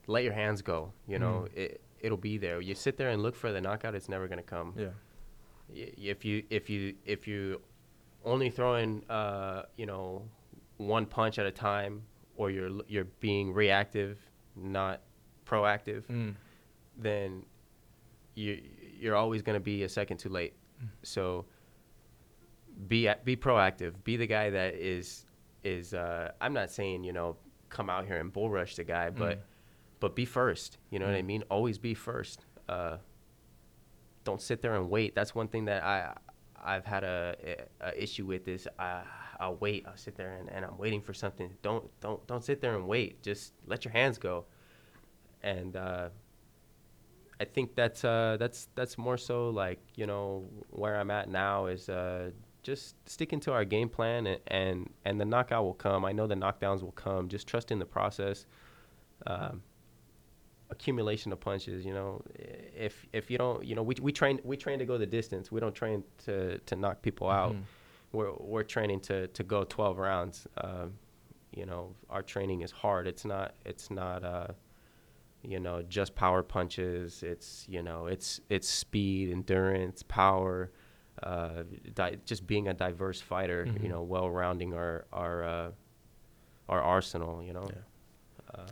[0.08, 0.94] let your hands go.
[1.08, 2.62] You know, it it'll be there.
[2.62, 4.74] You sit there and look for the knockout; it's never gonna come.
[4.78, 4.88] Yeah.
[5.70, 7.62] Y- if you if you if you
[8.26, 10.24] only throwing uh you know
[10.78, 12.04] one punch at a time
[12.38, 14.18] or you're you're being reactive
[14.56, 15.00] not
[15.50, 16.36] proactive Mm.
[16.98, 17.44] then
[18.36, 18.62] you
[19.02, 20.54] you're always going to be a second too late
[21.04, 21.46] so
[22.88, 25.26] be be proactive be the guy that is
[25.64, 27.36] is uh I'm not saying you know
[27.70, 29.42] come out here and bull rush the guy but Mm.
[30.00, 31.26] but be first you know what I Mm.
[31.26, 32.98] mean always be first uh
[34.26, 35.16] don't sit there and wait.
[35.16, 36.14] That's one thing that I
[36.62, 37.36] I've had a,
[37.82, 39.02] a, a issue with is I
[39.40, 39.86] I'll wait.
[39.88, 41.50] I'll sit there and, and I'm waiting for something.
[41.62, 43.24] Don't don't don't sit there and wait.
[43.24, 44.46] Just let your hands go.
[45.42, 46.10] And uh,
[47.40, 51.68] I think that's uh, that's that's more so like you know where I'm at now
[51.68, 52.32] is uh,
[52.64, 56.04] just sticking to our game plan and, and and the knockout will come.
[56.04, 57.30] I know the knockdowns will come.
[57.30, 58.46] Just trust in the process.
[59.26, 59.62] Um,
[60.70, 61.86] accumulation of punches.
[61.86, 64.98] You know, if if you don't, you know, we we train we train to go
[64.98, 65.52] the distance.
[65.52, 67.54] We don't train to to knock people out.
[67.54, 67.64] Mhm.
[68.12, 70.48] We're we're training to to go 12 rounds.
[70.58, 70.94] Um,
[71.52, 73.08] you know, our training is hard.
[73.08, 74.48] It's not it's not uh,
[75.44, 77.24] you know just power punches.
[77.24, 80.72] It's you know it's it's speed, endurance, power.
[81.22, 81.64] Uh,
[81.96, 83.84] di- just being a diverse fighter, Mhm.
[83.84, 85.72] you know, well rounding our our uh,
[86.70, 87.68] our arsenal, you know.
[87.70, 87.82] Yeah.
[88.62, 88.68] Uh,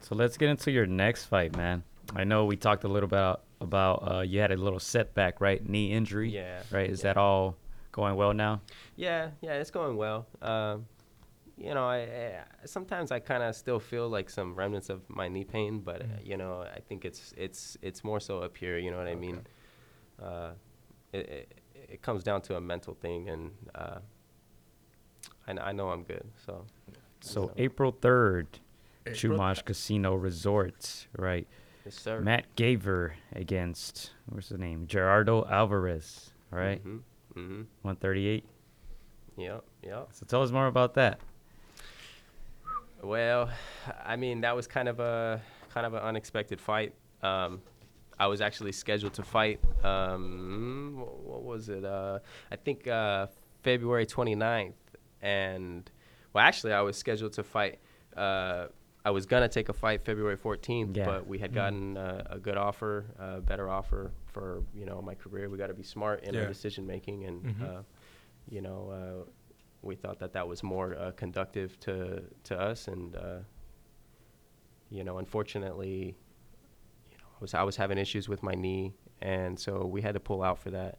[0.00, 1.82] So let's get into your next fight, man.
[2.16, 5.66] I know we talked a little about about uh, you had a little setback, right?
[5.68, 6.30] Knee injury.
[6.30, 6.88] Yeah, Right.
[6.88, 7.12] Is yeah.
[7.12, 7.56] that all
[7.92, 8.60] going well now?
[8.96, 10.26] Yeah, yeah, it's going well.
[10.40, 10.86] Um,
[11.58, 15.28] you know, I, I sometimes I kind of still feel like some remnants of my
[15.28, 16.26] knee pain, but uh, Mhm.
[16.26, 18.78] you know, I think it's it's it's more so up here.
[18.78, 19.40] You know what I mean?
[20.22, 20.52] Uh,
[21.12, 23.98] it, it it comes down to a mental thing, and uh,
[25.46, 26.24] I, I know I'm good.
[26.46, 26.64] So
[27.20, 27.52] So know.
[27.56, 28.46] April third,
[29.06, 31.46] April- Chumash Casino Resort, right?
[31.84, 32.20] yes, sir.
[32.20, 34.86] Matt Gaver against what's the name?
[34.86, 36.84] Gerardo Alvarez, all right?
[36.84, 37.02] Mhm.
[37.34, 37.66] Mhm.
[37.82, 38.44] 138.
[39.36, 39.64] Yep.
[39.82, 40.08] Yep.
[40.12, 41.20] So tell us more about that.
[43.02, 43.50] Well,
[44.04, 45.40] I mean that was kind of a
[45.72, 46.94] kind of an unexpected fight.
[47.22, 47.60] Um,
[48.18, 49.60] I was actually scheduled to fight.
[49.84, 51.84] Um, what, what was it?
[51.84, 52.18] Uh,
[52.50, 53.28] I think uh,
[53.62, 54.72] February 29th,
[55.22, 55.88] and
[56.32, 57.78] well, actually, I was scheduled to fight.
[58.16, 58.66] Uh,
[59.04, 61.04] I was gonna take a fight February 14th, Yeah.
[61.06, 65.14] but we had gotten uh, a good offer, a better offer for you know my
[65.14, 65.48] career.
[65.48, 67.62] We got to be smart in our decision making, and Mhm.
[67.78, 67.82] uh,
[68.50, 69.30] you know, uh,
[69.82, 73.38] we thought that that was more uh, conductive to to us, and uh,
[74.90, 76.16] you know, unfortunately,
[77.10, 80.14] you know, I was I was having issues with my knee, and so we had
[80.14, 80.98] to pull out for that.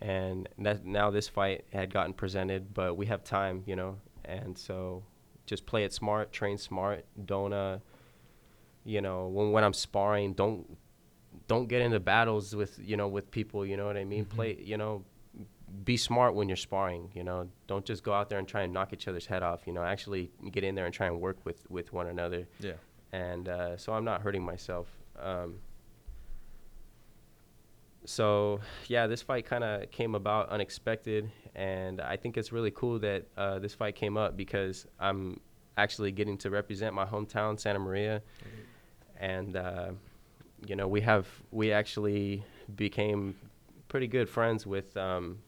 [0.00, 4.56] And that now this fight had gotten presented, but we have time, you know, and
[4.56, 5.02] so
[5.44, 7.04] just play it smart, train smart.
[7.24, 7.78] Don't uh,
[8.84, 10.76] you know, when when I'm sparring, don't
[11.48, 13.66] don't get into battles with you know with people.
[13.66, 14.24] You know what I mean?
[14.24, 14.30] Mhm.
[14.30, 15.04] Play, you know,
[15.84, 17.10] be smart when you're sparring.
[17.14, 19.66] You know, don't just go out there and try and knock each other's head off.
[19.66, 22.46] You know, actually get in there and try and work with with one another.
[22.60, 22.72] Yeah.
[23.12, 24.86] And uh, so I'm not hurting myself.
[25.20, 25.56] Um,
[28.04, 32.98] so yeah, this fight kind of came about unexpected, and I think it's really cool
[33.00, 35.40] that uh, this fight came up because I'm
[35.76, 38.22] actually getting to represent my hometown, Santa Maria,
[39.18, 39.90] and uh,
[40.66, 42.44] you know we have we actually
[42.76, 43.36] became
[43.88, 45.38] pretty good friends with um,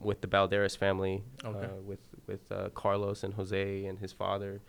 [0.00, 1.66] with the Balderas family, Okay.
[1.66, 4.60] uh, with with uh, Carlos and Jose and his father,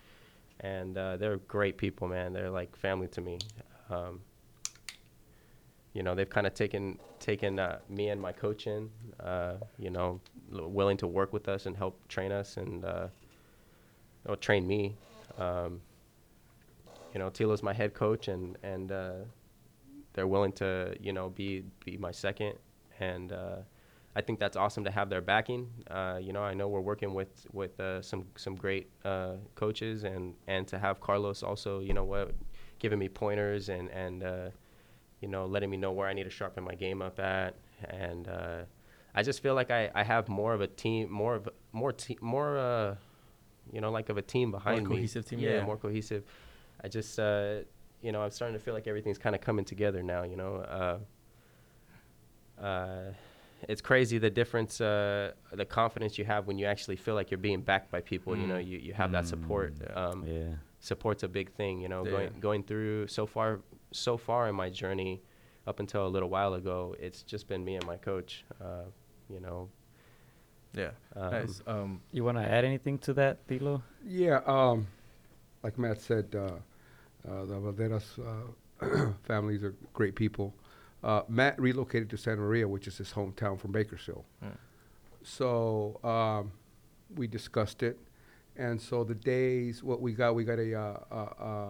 [0.61, 2.33] and uh, they're great people, man.
[2.33, 3.39] They're like family to me.
[3.89, 4.21] Um,
[5.93, 8.89] you know, they've kind of taken taken uh, me and my coach in.
[9.19, 10.19] Uh, you know,
[10.53, 13.07] l- willing to work with us and help train us and uh,
[14.25, 14.95] or train me.
[15.37, 15.81] Um,
[17.13, 19.11] you know, Tilo's my head coach, and and uh,
[20.13, 22.53] they're willing to you know be be my second,
[22.99, 23.57] and uh,
[24.19, 25.69] I think that's awesome to have their backing.
[25.89, 30.03] Uh, you know, I know we're working with with uh, some some great uh, coaches,
[30.03, 32.35] and and to have Carlos also, you know what,
[32.79, 34.49] giving me pointers and and uh,
[35.21, 37.55] you know letting me know where I need to sharpen my game up at,
[37.85, 38.63] and uh,
[39.15, 42.17] I just feel like I, I have more of a team, more of more te-
[42.19, 42.95] more uh,
[43.71, 44.95] you know like of a team behind me.
[44.95, 45.63] cohesive team, yeah, yeah.
[45.63, 46.25] more cohesive.
[46.83, 47.59] I just uh,
[48.01, 50.23] you know I'm starting to feel like everything's kind of coming together now.
[50.23, 50.99] You know.
[53.67, 57.37] It's crazy the difference, uh, the confidence you have when you actually feel like you're
[57.37, 58.35] being backed by people.
[58.35, 58.67] You know, Mm.
[58.67, 59.73] you, you have that support.
[59.95, 60.55] Um, Yeah.
[60.79, 61.81] Support's a big thing.
[61.81, 62.11] You know, Yeah.
[62.11, 63.59] going going through so far
[63.91, 65.21] so far in my journey,
[65.67, 68.45] up until a little while ago, it's just been me and my coach.
[68.61, 68.85] Uh,
[69.29, 69.69] you know,
[70.73, 70.91] Yeah.
[71.15, 71.61] Um, nice.
[71.67, 73.81] Um, You want to add anything to that, Tilo?
[74.05, 74.87] Yeah, um,
[75.63, 76.59] like Matt said, uh,
[77.27, 80.53] uh, the Balderas uh, families are great people.
[81.03, 84.25] Uh, Matt relocated to Santa Maria, which is his hometown from Bakersfield.
[84.43, 84.57] Mm.
[85.23, 86.51] So um,
[87.15, 87.97] we discussed it,
[88.57, 91.69] and so the days, what we got, we got a uh, uh, uh,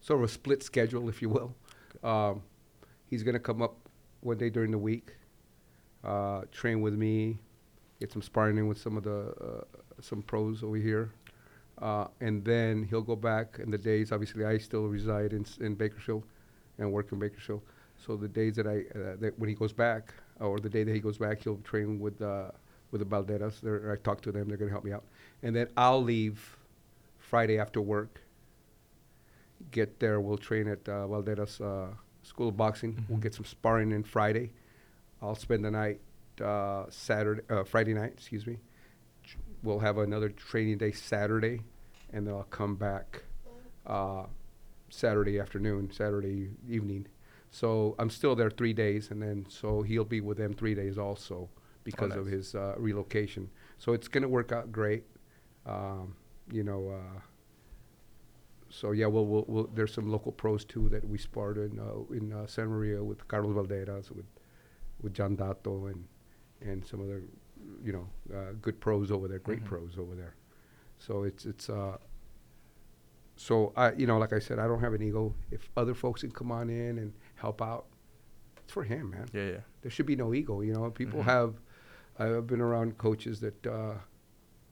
[0.00, 1.54] sort of a split schedule, if you will.
[2.02, 2.42] Um,
[3.06, 3.74] he's gonna come up
[4.20, 5.16] one day during the week,
[6.04, 7.40] uh, train with me,
[7.98, 9.64] get some sparring in with some of the uh,
[10.00, 11.12] some pros over here,
[11.82, 13.58] uh, and then he'll go back.
[13.58, 16.24] And the days, obviously, I still reside in in Bakersfield,
[16.78, 17.62] and work in Bakersfield.
[18.04, 20.94] So the days that I uh, that when he goes back, or the day that
[20.94, 22.50] he goes back, he'll train with uh,
[22.90, 23.60] with the Balderas.
[23.60, 25.04] They're, I talk to them; they're gonna help me out.
[25.42, 26.56] And then I'll leave
[27.18, 28.20] Friday after work.
[29.70, 33.04] Get there, we'll train at uh, Balderas uh, School of Boxing.
[33.08, 33.22] We'll Mhm.
[33.22, 34.52] get some sparring in Friday.
[35.20, 36.00] I'll spend the night
[36.40, 38.56] uh, Saturday, uh, Friday night, excuse me.
[39.62, 41.60] We'll have another training day Saturday,
[42.10, 43.24] and then I'll come back
[43.86, 44.24] uh,
[44.88, 47.06] Saturday afternoon, Saturday evening.
[47.50, 50.98] So I'm still there three days, and then so he'll be with them three days
[50.98, 51.48] also
[51.84, 52.34] because of nice.
[52.34, 53.50] his uh, relocation.
[53.78, 55.04] So it's gonna work out great.
[55.66, 56.14] Um,
[56.52, 56.90] you know.
[56.90, 57.20] Uh,
[58.72, 62.14] so yeah, we'll, we'll, we'll, there's some local pros too that we sparred in uh,
[62.14, 64.26] in uh, San Maria with Carlos Balderas, with
[65.02, 66.04] with John Dato, and
[66.60, 67.22] and some other
[67.82, 69.64] you know uh, good pros over there, great Mhm.
[69.64, 70.34] pros over there.
[70.98, 71.96] So it's it's uh.
[73.36, 75.34] So I you know like I said I don't have an ego.
[75.50, 77.86] If other folks can come on in and help out,
[78.58, 79.26] it's for him, man.
[79.32, 79.56] yeah, yeah.
[79.82, 80.60] There should be no ego.
[80.60, 81.24] You know, people Mhm.
[81.24, 81.54] have.
[82.18, 83.66] I've been around coaches that.
[83.66, 83.94] Uh,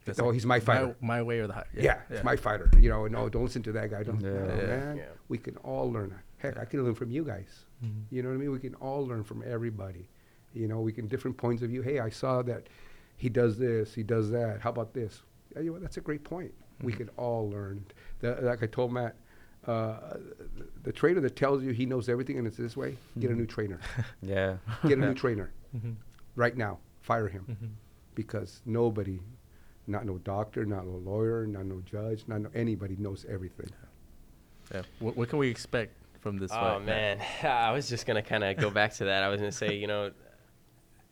[0.04, 0.96] That's oh, like he's my fighter.
[1.00, 1.66] My, way or the high.
[1.74, 2.70] Yeah, it's my fighter.
[2.78, 4.02] You know, no, don't listen to that guy.
[4.02, 4.30] Don't, Yeah.
[4.30, 4.66] no, Yeah.
[4.66, 4.96] man.
[4.96, 5.04] Yeah.
[5.28, 6.14] We can all learn.
[6.38, 7.64] Heck, I can learn from you guys.
[7.84, 8.04] Mhm.
[8.10, 8.50] You know what I mean?
[8.52, 10.08] We can all learn from everybody.
[10.54, 11.82] You know, we can different points of view.
[11.82, 12.68] Hey, I saw that
[13.16, 14.60] he does this, he does that.
[14.60, 15.22] How about this?
[15.54, 16.54] Yeah, you know, that's a great point.
[16.82, 16.96] We Mhm.
[16.96, 17.84] can all learn.
[18.20, 19.16] The, like I told Matt,
[19.68, 20.16] uh,
[20.56, 23.34] the, the trainer that tells you he knows everything and it's this way, get a
[23.34, 23.78] new trainer.
[24.22, 24.56] Yeah.
[24.86, 25.96] Get a new trainer Mhm.
[26.36, 26.78] right now.
[27.02, 27.70] Fire him Mhm.
[28.14, 29.20] because nobody,
[29.86, 33.70] not no doctor, not no lawyer, not no judge, not no anybody knows everything.
[34.74, 34.82] Yeah.
[35.00, 36.84] What, what can we expect from this oh fight?
[36.84, 39.22] man, I was just gonna kind of go back to that.
[39.22, 40.10] I was gonna say, you know,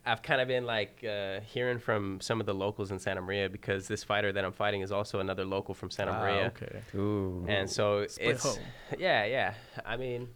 [0.06, 3.48] I've kind of been like uh, hearing from some of the locals in Santa Maria
[3.48, 6.46] because this fighter that I'm fighting is also another local from Santa Ah, Maria.
[6.56, 6.80] Okay.
[6.96, 7.44] Ooh.
[7.48, 8.58] and so Split it's home.
[8.98, 9.54] yeah yeah
[9.84, 10.28] i mean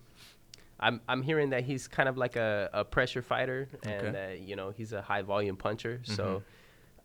[0.80, 4.36] i'm i'm hearing that he's kind of like a, a pressure fighter and Okay.
[4.40, 6.42] uh, you know he's a high volume puncher so Mhm.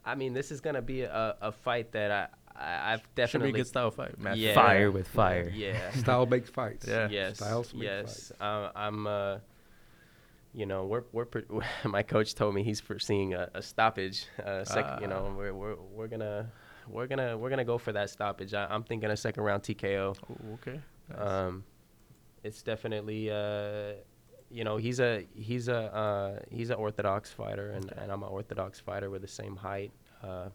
[0.05, 2.27] i mean this is gonna be a, a fight that i,
[2.59, 4.17] I i've Should be definitely a good style fight.
[4.19, 4.37] Match.
[4.37, 4.55] Yeah.
[4.55, 5.51] Fire with fire.
[5.53, 6.87] yeah Style makes fights.
[6.87, 7.09] Yeah.
[7.11, 9.37] yes Styles make yes uh, i'm uh
[10.55, 11.27] you know, we're we're
[11.83, 14.25] my coach told me he's foreseeing a, a stoppage.
[14.43, 15.37] Uh, sec- you know, Ah.
[15.37, 16.49] we're, we're we're gonna
[16.87, 18.53] we're gonna we're gonna go for that stoppage.
[18.53, 20.15] I, I'm thinking a second round TKO.
[20.55, 20.79] Okay.
[21.09, 21.19] Nice.
[21.19, 21.63] Um,
[22.43, 23.93] it's definitely, uh,
[24.49, 28.29] you know, he's a he's a uh, he's an orthodox fighter, and, and I'm an
[28.29, 29.09] orthodox fighter.
[29.09, 29.91] We're the same height.
[30.23, 30.49] Uh,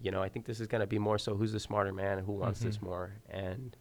[0.00, 2.32] you know, I think this is gonna be more so who's the smarter man who
[2.32, 3.12] wants this more.
[3.30, 3.76] And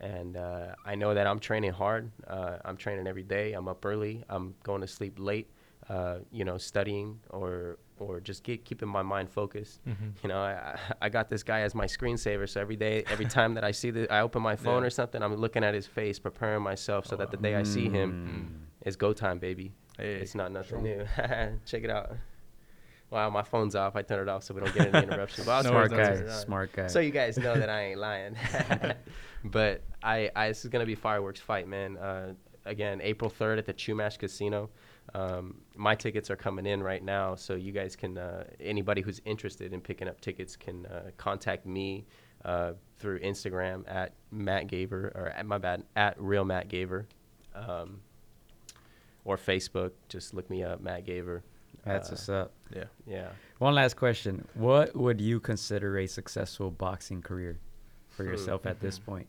[0.00, 2.10] and uh, I know that I'm training hard.
[2.26, 3.52] Uh, I'm training every day.
[3.52, 4.24] I'm up early.
[4.28, 5.48] I'm going to sleep late.
[5.88, 9.80] Uh, you know, studying or or just get, keeping my mind focused.
[10.22, 12.48] You know, I I- got this guy as my screensaver.
[12.48, 14.86] So every day, every time that I see the, I open my phone Yeah.
[14.86, 17.88] or something, I'm looking at his face, preparing myself so that the day I see
[17.88, 19.72] him, it's go time, baby.
[19.98, 20.14] Hey.
[20.14, 21.04] It's not nothing new.
[21.66, 22.12] Check it out.
[23.10, 23.96] Wow, my phone's off.
[23.96, 25.46] I turned it off so we don't get any interruptions.
[25.46, 26.14] But I Smart worries, guy.
[26.14, 26.38] turn it on.
[26.40, 26.86] Smart guy.
[26.86, 28.36] So you guys know that I ain't lying.
[29.44, 31.96] but I, I, this is gonna be fireworks fight, man.
[31.96, 32.34] Uh,
[32.66, 34.70] again, April third at the Chumash Casino.
[35.12, 38.16] Um, my tickets are coming in right now, so you guys can.
[38.16, 42.06] Uh, anybody who's interested in picking up tickets can uh, contact me
[42.44, 47.06] uh, through Instagram at Matt Gaver or at my bad at real Matt Gaver,
[47.56, 48.02] um,
[49.24, 49.90] or Facebook.
[50.08, 51.42] Just look me up, Matt Gaver.
[51.84, 52.52] That's Uh, what's up.
[52.74, 52.84] Yeah.
[53.06, 53.28] Yeah.
[53.58, 57.58] One last question: What would you consider a successful boxing career
[58.08, 59.28] for yourself at this point?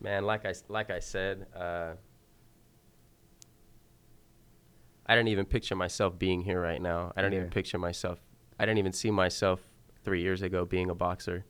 [0.00, 1.92] man like i s- like i said uh,
[5.06, 8.20] i don't even picture myself being here right now i don't even picture myself
[8.58, 9.60] i didn't even see myself
[10.04, 11.44] three years ago being a boxer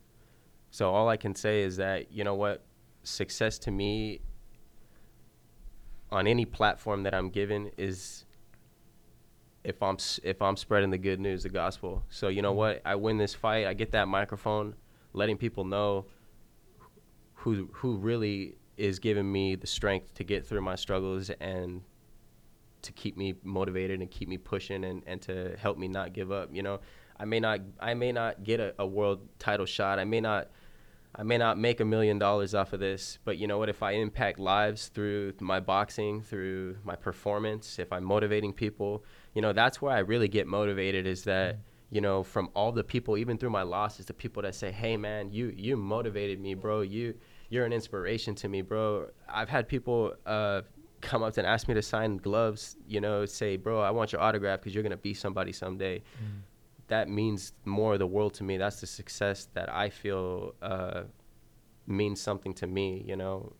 [0.71, 2.63] so all i can say is that you know what
[3.03, 4.19] success to me
[6.11, 8.25] on any platform that i'm given is
[9.63, 12.57] if i'm if i'm spreading the good news the gospel so you know mm-hmm.
[12.57, 14.75] what i win this fight i get that microphone
[15.13, 16.05] letting people know
[17.33, 21.81] who who really is giving me the strength to get through my struggles and
[22.81, 26.31] to keep me motivated and keep me pushing and, and to help me not give
[26.31, 26.49] up.
[26.51, 26.79] You know,
[27.19, 29.99] I may not I may not get a, a world title shot.
[29.99, 30.49] I may not
[31.15, 33.67] I may not make a million dollars off of this, but you know what?
[33.67, 39.03] If I impact lives through my boxing, through my performance, if I'm motivating people,
[39.33, 41.07] you know, that's where I really get motivated.
[41.07, 41.57] Is that
[41.89, 44.97] you know from all the people, even through my losses, the people that say, "Hey,
[44.97, 46.81] man, you you motivated me, bro.
[46.81, 47.15] You
[47.49, 50.61] you're an inspiration to me, bro." I've had people uh,
[51.01, 52.75] come up and ask me to sign gloves.
[52.87, 56.03] You know, say, "Bro, I want your autograph because you're gonna be somebody someday."
[56.89, 58.57] That means more of the world to me.
[58.57, 61.03] That's the success that I feel uh,
[61.87, 63.03] means something to me.
[63.07, 63.53] You know,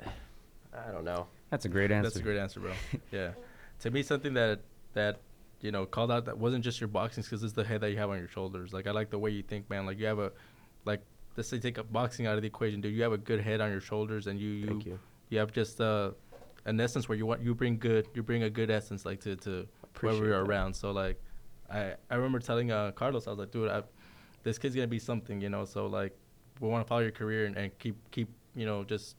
[0.00, 1.26] I don't know.
[1.50, 2.08] That's a great answer.
[2.08, 2.72] That's a great answer, bro.
[3.12, 3.32] yeah.
[3.80, 4.60] To me, something that
[4.94, 5.20] that
[5.60, 7.98] you know called out that wasn't just your boxing skills, it's the head that you
[7.98, 8.72] have on your shoulders.
[8.72, 9.86] Like I like the way you think, man.
[9.86, 10.32] Like you have a
[10.84, 11.02] like
[11.36, 12.94] let's say take up boxing out of the equation, dude.
[12.94, 14.98] You have a good head on your shoulders, and you you Thank you.
[15.28, 16.12] you have just uh
[16.64, 19.36] an essence where you want you bring good you bring a good essence like to
[19.36, 20.50] to whoever Appreciate you're that.
[20.50, 20.74] around.
[20.74, 21.20] So like
[21.72, 23.82] I I remember telling uh Carlos, I was like, dude, I,
[24.42, 25.64] this kid's gonna be something, you know.
[25.64, 26.14] So like
[26.60, 29.16] we want to follow your career and, and keep keep you know just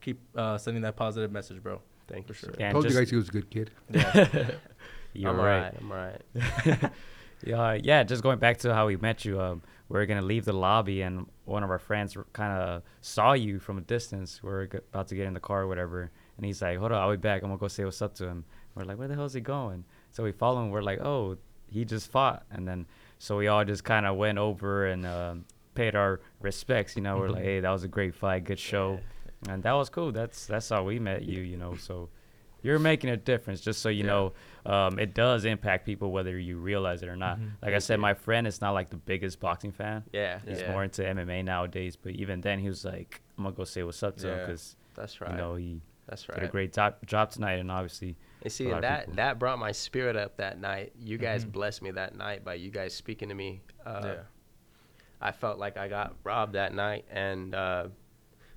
[0.00, 1.80] keep uh, sending that positive message, bro.
[2.08, 2.50] Thank you, For sure.
[2.54, 2.56] sir.
[2.60, 3.70] And Told just- you guys he was a good kid.
[5.12, 5.74] You're I'm right.
[5.74, 5.74] alright.
[5.80, 6.92] I'm alright.
[7.44, 8.02] Yeah, yeah.
[8.02, 11.02] Just going back to how we met you, um, we are gonna leave the lobby,
[11.02, 14.42] and one of our friends kind of saw you from a distance.
[14.42, 16.92] We are g- about to get in the car or whatever, and he's like, "Hold
[16.92, 17.42] on, I'll be back.
[17.42, 19.42] I'm gonna go say what's up to him." We're like, "Where the hell is he
[19.42, 20.70] going?" So we follow him.
[20.70, 21.36] We're like, "Oh,
[21.68, 22.86] he just fought," and then
[23.18, 25.44] so we all just kind of went over and um,
[25.74, 26.96] paid our respects.
[26.96, 29.00] You know, we're like, "Hey, that was a great fight, good show,"
[29.48, 30.12] and that was cool.
[30.12, 31.40] That's that's how we met you.
[31.42, 32.08] You know, so
[32.62, 34.10] you're making a difference just so you Yeah.
[34.10, 34.32] know
[34.64, 38.12] um, it does impact people whether you realize it or not like i said my
[38.14, 40.72] friend is not like the biggest boxing fan Yeah, he's yeah.
[40.72, 44.02] more into mma nowadays but even then he was like i'm gonna go say what's
[44.02, 45.30] up to him because That's right.
[45.30, 46.40] you know he That's right.
[46.40, 48.16] did a great job, job tonight and obviously
[48.46, 50.92] And see, that that brought my spirit up that night.
[51.00, 51.50] You guys Mhm.
[51.50, 53.60] blessed me that night by you guys speaking to me.
[53.84, 54.14] Uh, yeah.
[55.20, 57.88] I felt like I got robbed that night, and uh,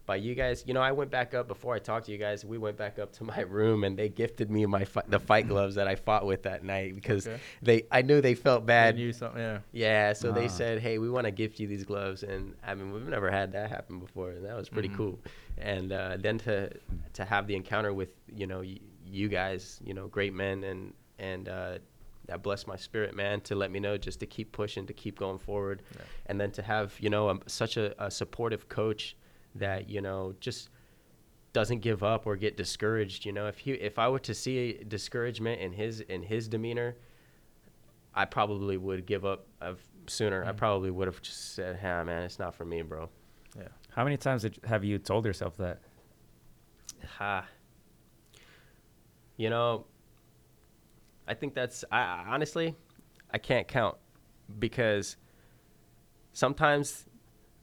[0.06, 2.44] by you guys, you know, I went back up before I talked to you guys.
[2.46, 5.48] We went back up to my room, and they gifted me my fi- the fight
[5.48, 7.40] gloves that I fought with that night because Okay.
[7.64, 9.00] they I knew they felt bad.
[9.00, 9.60] You something, yeah.
[9.72, 10.34] Yeah, so Ah.
[10.34, 13.32] they said, "Hey, we want to gift you these gloves," and I mean, we've never
[13.32, 14.98] had that happen before, and that was pretty Mhm.
[14.98, 15.20] cool.
[15.58, 16.70] And uh, then to
[17.14, 18.80] to have the encounter with you know y-
[19.12, 21.78] you guys, you know, great men, and and uh,
[22.28, 25.18] that blessed my spirit, man, to let me know just to keep pushing, to keep
[25.20, 26.01] going forward, Yeah.
[26.28, 29.16] and then to have you know um such a, a supportive coach
[29.55, 30.70] that you know just
[31.51, 33.26] doesn't give up or get discouraged.
[33.26, 36.95] You know, if he if I were to see discouragement in his in his demeanor,
[38.14, 40.43] I probably would give up of sooner.
[40.45, 40.57] I Mm.
[40.57, 43.10] probably would have just said, "Hey, man, it's not for me, bro."
[43.57, 43.68] Yeah.
[43.89, 45.80] how many times did, have you told yourself that
[47.18, 47.45] Ha.
[49.40, 49.86] You know,
[51.26, 52.76] I think that's I I- honestly,
[53.32, 53.96] I can't count
[54.60, 55.16] because
[56.34, 57.06] sometimes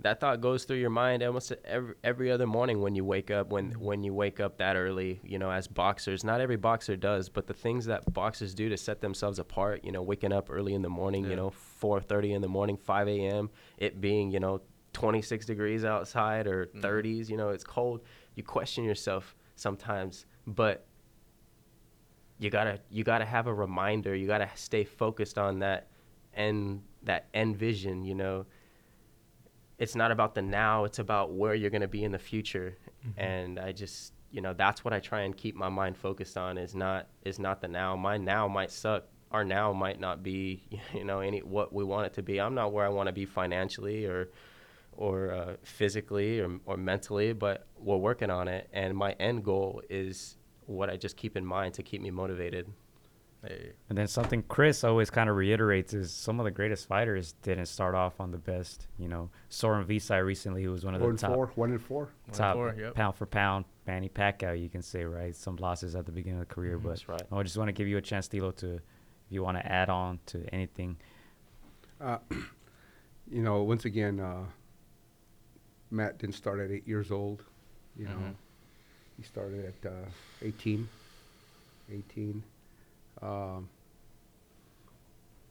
[0.00, 3.48] that thought goes through your mind almost every, every other morning when you wake up
[3.50, 3.84] when Mm-hmm.
[3.84, 7.46] when you wake up that early you know as boxers not every boxer does but
[7.46, 10.82] the things that boxers do to set themselves apart you know waking up early in
[10.82, 11.30] the morning Yeah.
[11.30, 11.50] you know
[11.82, 14.60] 4.30 in the morning 5 a.m it being you know
[14.92, 16.80] 26 degrees outside or Mhm.
[16.82, 18.00] 30s you know it's cold
[18.34, 20.84] you question yourself sometimes but
[22.38, 24.14] you gotta you gotta have a reminder.
[24.14, 25.88] You gotta stay focused on that
[26.34, 28.46] end that end vision you know?
[29.78, 32.76] It's not about the now it's about where you're going to be in the future.
[33.16, 36.58] And i just you know that's what i try and keep my mind focused on
[36.58, 37.96] is not is not the now.
[37.96, 39.04] My now might suck.
[39.30, 40.62] Our now might not be
[40.94, 42.40] you know any what we want it to be.
[42.40, 44.30] I'm not where i want to be financially or
[44.92, 48.68] or uh, physically or, or mentally but we're working on it.
[48.72, 50.36] And my end goal is
[50.66, 52.70] what i just keep in mind to keep me motivated
[53.46, 57.34] Hey, And then something Chris always kind of reiterates is some of the greatest fighters
[57.42, 58.88] didn't start off on the best.
[58.98, 61.70] You know, Sor Rungvisai recently, who was one of Four the and top four, one
[61.70, 62.04] and four.
[62.04, 62.94] one and top four, yep.
[62.94, 65.36] pound for pound Manny Pacquiao, you can say, right?
[65.36, 67.72] Some losses at the beginning of the career, but that's right I just want to
[67.72, 68.82] give you a chance, Tilo, to if
[69.28, 70.96] you want to add on to anything.
[72.00, 72.18] Uh,
[73.30, 74.44] you know, once again, uh,
[75.90, 77.44] Matt didn't start at eight years old.
[77.96, 78.34] You know, Mhm.
[79.16, 80.08] He started at uh,
[80.42, 80.88] 18.
[81.92, 82.42] 18.
[83.22, 83.68] Um,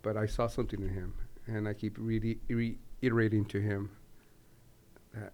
[0.01, 1.13] but I saw something in him,
[1.47, 3.89] and I keep readi- reiterating to him
[5.13, 5.33] that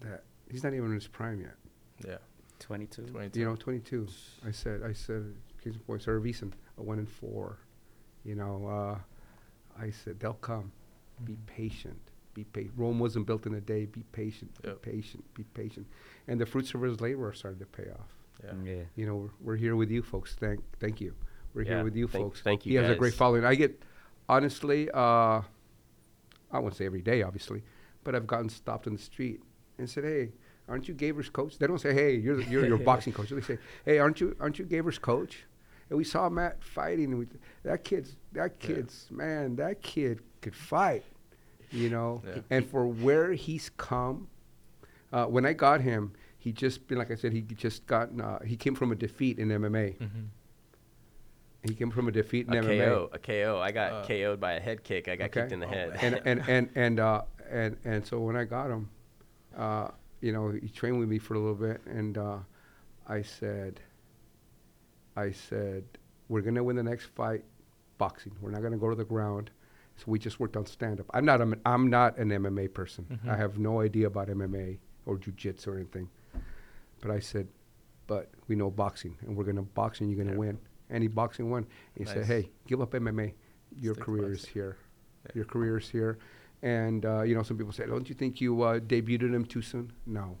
[0.00, 1.56] that he's not even in his prime yet.
[2.06, 2.18] Yeah,
[2.60, 3.02] 22.
[3.06, 3.40] 22.
[3.40, 4.06] You know, 22.
[4.46, 7.58] I said, I said, case in point, Sarah Beeson, a one and four.
[8.24, 8.98] You know, uh,
[9.82, 10.70] I said they'll come.
[11.24, 12.00] Be patient.
[12.34, 12.72] Be patient.
[12.76, 13.84] Rome wasn't built in a day.
[13.86, 14.50] Be patient.
[14.64, 14.82] Yep.
[14.82, 15.34] Be patient.
[15.34, 15.86] Be patient.
[16.28, 18.08] And the fruits of his labor are starting to pay off.
[18.42, 18.52] yeah.
[18.64, 18.82] Yeah.
[18.96, 20.34] You know, we're, we're here with you folks.
[20.34, 21.14] Thank, thank you.
[21.54, 22.40] We're Yeah, here with you thank- folks.
[22.40, 23.44] thank you He has a great following.
[23.44, 23.82] I get,
[24.28, 25.42] honestly, uh,
[26.50, 27.62] I won't say every day, obviously,
[28.04, 29.40] but I've gotten stopped in the street
[29.78, 30.32] and said, "Hey,
[30.68, 33.40] aren't you Gaver's coach?" They don't say, "Hey, you're the, you're your boxing coach." They
[33.40, 35.44] say, "Hey, aren't you aren't you Gaver's coach?"
[35.90, 37.06] And we saw Matt fighting.
[37.12, 37.26] And we,
[37.64, 38.66] that kid's that Yeah.
[38.66, 39.56] kid's man.
[39.56, 41.04] That kid could fight,
[41.72, 42.22] you know.
[42.26, 42.40] Yeah.
[42.50, 44.28] And for where he's come,
[45.12, 48.20] uh, when I got him, he just been like I said, he just gotten.
[48.20, 49.96] Uh, he came from a defeat in MMA.
[49.98, 50.26] Mhm.
[51.64, 52.78] He came from a defeat in a MMA.
[52.78, 53.60] KO, a KO.
[53.60, 55.06] I got Uh, KO'd by a head kick.
[55.08, 55.42] I got Okay.
[55.42, 55.96] kicked in the Oh, head.
[56.02, 58.88] and and and and uh, and and so when I got him,
[59.56, 59.88] uh,
[60.20, 62.38] you know, he trained with me for a little bit, and uh,
[63.06, 63.80] I said,
[65.16, 65.84] I said,
[66.28, 67.44] we're gonna win the next fight,
[67.98, 68.32] boxing.
[68.40, 69.50] We're not gonna go to the ground.
[70.02, 71.06] So we just worked on stand up.
[71.14, 73.06] I'm not a, I'm not an MMA person.
[73.24, 73.36] I Mhm.
[73.38, 76.08] have no idea about MMA or jujitsu or anything.
[77.00, 77.46] But I said,
[78.08, 80.38] but we know boxing, and we're gonna box, and you're gonna Yeah.
[80.38, 80.58] win.
[80.90, 81.66] Any boxing won.
[81.94, 83.34] He said, hey, give up MMA.
[83.80, 84.76] Your Stick career is here.
[85.26, 85.32] Yeah.
[85.36, 86.18] Your career is here.
[86.62, 89.62] And uh, you know, some people say, "Don't you think you uh, debuted him too
[89.62, 90.36] soon?" No,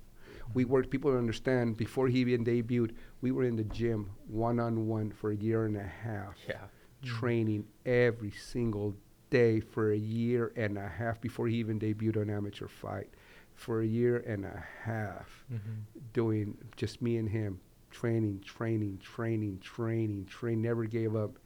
[0.54, 0.90] we worked.
[0.90, 1.76] People understand.
[1.76, 2.92] Before he even debuted,
[3.22, 6.66] we were in the gym one on one for a year and a half, yeah.
[7.02, 8.94] training every single
[9.32, 13.08] day for a year and a half before he even debuted an amateur fight.
[13.54, 15.84] For a year and a half, Mhm.
[16.12, 17.60] doing just me and him,
[17.90, 20.60] training, training, training, training, train.
[20.62, 21.38] Never gave up.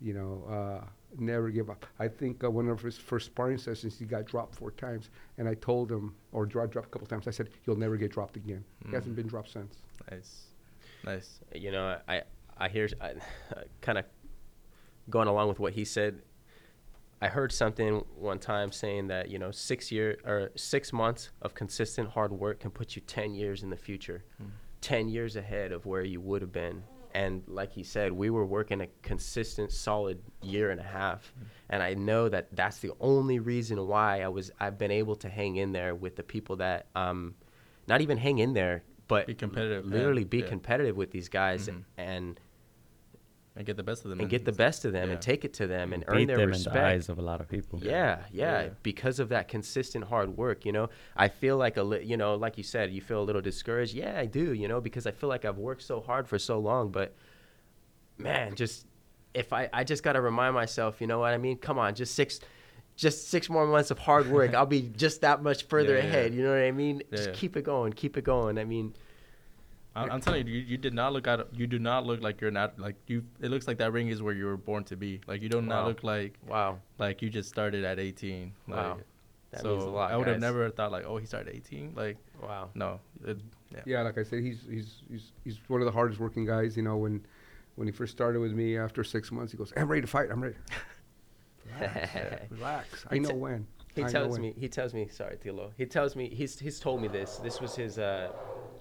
[0.00, 0.86] You know, uh,
[1.18, 1.86] never give up.
[1.98, 5.48] I think uh, one of his first sparring sessions, he got dropped four times, and
[5.48, 7.26] I told him, or dro- dropped a couple times.
[7.26, 9.16] I said, "You'll never get dropped again." He hasn't Mm.
[9.16, 9.82] been dropped since.
[10.10, 10.48] Nice,
[11.04, 11.40] nice.
[11.54, 12.22] you know, I
[12.56, 13.14] I hear I,
[13.80, 14.04] kind of
[15.10, 16.22] going along with what he said.
[17.24, 21.54] I heard something one time saying that you know six year or six months of
[21.54, 24.50] consistent hard work can put you ten years in the future, Mm.
[24.82, 26.84] ten years ahead of where you would have been.
[27.14, 31.32] And like he said, we were working a consistent, solid year and a half,
[31.70, 35.28] and I know that that's the only reason why I was I've been able to
[35.30, 37.36] hang in there with the people that um,
[37.86, 40.46] not even hang in there, but Be competitive, yeah, literally be yeah.
[40.48, 41.84] competitive with these guys Mhm.
[41.96, 42.40] and
[43.56, 44.18] And get the best of them.
[44.18, 45.12] and get the best of them yeah.
[45.12, 46.74] and take it to them and earn their them respect.
[46.74, 47.78] in the eyes of a lot of people.
[47.80, 48.68] Yeah, yeah, Yeah.
[48.82, 50.88] because of that consistent hard work, you know.
[51.16, 53.94] I feel like a li- you know, like you said, you feel a little discouraged.
[53.94, 56.58] Yeah, I do, you know, because I feel like I've worked so hard for so
[56.58, 57.14] long, but
[58.18, 58.86] man, just
[59.34, 61.56] if I I just got to remind myself, you know what I mean?
[61.58, 62.40] Come on, just 6
[62.96, 64.54] just 6 more months of hard work.
[64.54, 66.38] I'll be just that much further Yeah, yeah, ahead, yeah.
[66.38, 67.02] you know what I mean?
[67.10, 67.34] Yeah, just yeah.
[67.36, 68.58] keep it going, keep it going.
[68.58, 68.94] I mean,
[69.96, 72.40] I'm, I'm telling you, you, you did not look at you do not look like
[72.40, 73.24] you're not like you.
[73.40, 75.20] It looks like that ring is where you were born to be.
[75.26, 75.88] Like you do not Wow.
[75.88, 76.78] look like wow.
[76.98, 78.52] like you just started at 18.
[78.68, 78.98] Like, Wow.
[79.52, 81.54] That so means a lot, I would have never thought like, oh, he started at
[81.54, 81.92] 18.
[81.94, 82.70] Like Wow.
[82.74, 83.38] no, it,
[83.72, 83.80] yeah.
[83.86, 86.76] Yeah, like I said, he's he's he's he's one of the hardest working guys.
[86.76, 87.24] You know, when
[87.76, 90.28] when he first started with me, after six months, he goes, "I'm ready to fight.
[90.30, 90.56] I'm ready."
[91.80, 93.04] Relax, relax.
[93.10, 93.66] I know a- when.
[93.94, 94.42] He I know tells when.
[94.42, 94.54] me.
[94.58, 95.08] He tells me.
[95.08, 95.70] Sorry, Tilo.
[95.76, 96.28] He tells me.
[96.28, 97.36] He's he's told me this.
[97.38, 98.30] This was his uh,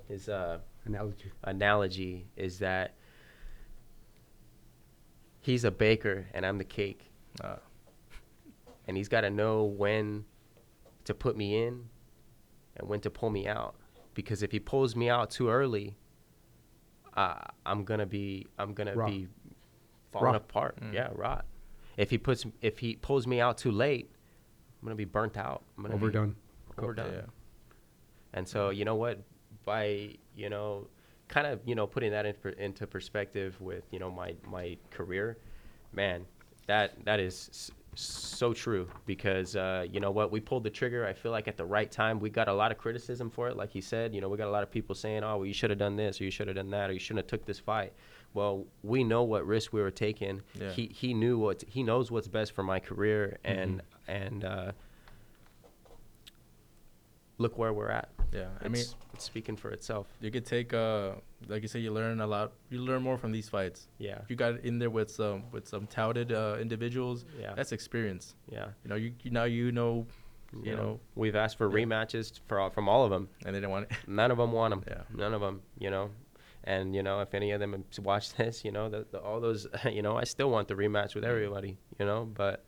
[0.07, 1.31] his uh, Analogy.
[1.43, 2.95] analogy is that
[5.39, 7.09] he's a baker and I'm the cake,
[7.41, 7.55] Uh,
[8.87, 10.25] and he's got to know when
[11.05, 11.89] to put me in
[12.77, 13.75] and when to pull me out.
[14.13, 15.95] Because if he pulls me out too early,
[17.15, 19.09] uh, I'm gonna be I'm gonna Rot.
[19.09, 19.27] be
[20.11, 20.35] falling Rot.
[20.35, 20.79] apart.
[20.81, 20.93] Mm.
[20.93, 21.45] Yeah, rot.
[21.97, 24.11] If he puts if he pulls me out too late,
[24.81, 25.63] I'm gonna be burnt out.
[25.77, 26.35] I'm gonna be Overdone.
[26.77, 27.13] overdone.
[27.13, 27.21] yeah.
[28.33, 29.19] And so, you know what?
[29.65, 30.87] By you know,
[31.27, 34.77] kind of you know putting that in, per- into perspective with you know my my
[34.91, 35.37] career,
[35.93, 36.25] man,
[36.67, 40.31] that that is so true because uh, you know what?
[40.31, 41.05] We pulled the trigger.
[41.05, 42.19] I feel like at the right time.
[42.19, 44.13] We got a lot of criticism for it, like he said.
[44.13, 45.95] You know, we got a lot of people saying, "Oh, well, you should have done
[45.95, 47.93] this, or you should have done that, or you shouldn't have took this fight."
[48.33, 50.41] Well, we know what risk we were taking.
[50.59, 50.71] Yeah.
[50.71, 54.71] He he knew what he knows what's best for my career, and and uh,
[57.37, 58.09] look where we're at.
[58.33, 58.49] Yeah.
[58.61, 60.07] I mean, It's- it's speaking for itself.
[60.19, 61.11] you could take uh,
[61.47, 62.53] like you said, you learn a lot.
[62.69, 63.87] You learn more from these fights.
[63.99, 67.71] Yeah, If you got in there with some with some touted uh, individuals, yeah, that's
[67.71, 68.35] experience.
[68.49, 68.67] yeah.
[68.83, 70.07] You know, you, you now you know,
[70.63, 71.85] you know, we've asked for yeah.
[71.85, 73.27] rematches for all, from all of them.
[73.45, 73.97] and they didn't want it.
[74.07, 74.83] None of them want them.
[74.87, 75.03] Yeah.
[75.15, 75.61] None of them.
[75.79, 76.09] You know,
[76.63, 79.67] and you know if any of them watched this, you know, the, the, all those,
[79.91, 81.77] you know, I still want the rematch with everybody.
[81.99, 82.63] You know, but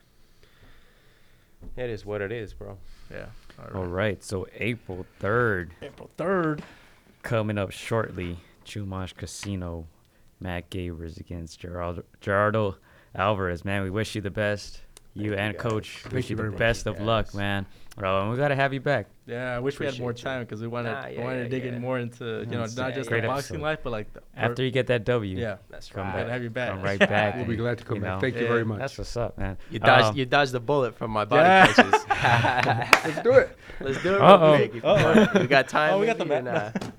[1.78, 2.78] it is what it is, bro.
[3.12, 3.28] Yeah.
[3.74, 6.62] All right, so April 3rd, April third.
[7.24, 9.88] coming up shortly, Chumash Casino,
[10.40, 12.76] Matt Gavers against Gerardo, Gerardo
[13.16, 13.64] Alvarez.
[13.64, 14.82] Man, we wish you the best.
[15.14, 15.62] You Thank you, and guys.
[15.62, 16.60] Coach, Thank wish you you the very much.
[16.60, 17.66] best of luck, man.
[17.98, 19.08] Bro, we gotta have you back.
[19.26, 21.50] Yeah, I wish we had more time because we wanted Nah, yeah, wanted yeah, to
[21.50, 21.70] dig yeah.
[21.74, 23.64] in more into you know It's not a just great the boxing episode.
[23.64, 26.26] life, but like the After you get that W, yeah, That's Come right.
[26.26, 26.72] I'd have you back.
[26.72, 27.36] come right back.
[27.38, 28.16] We'll be glad to come you back.
[28.16, 28.80] know, Thank you very much.
[28.80, 29.58] That's what's up, man.
[29.72, 31.74] You dodged, Um, you dodged the bullet from my body Yeah.
[31.74, 32.06] punches.
[33.06, 33.58] Let's do it.
[33.80, 34.48] Let's do it Uh-oh.
[34.52, 34.70] real quick.
[34.70, 35.34] if you want.
[35.42, 35.94] We got time.
[35.94, 36.38] Oh, we got the map.
[36.40, 36.48] and,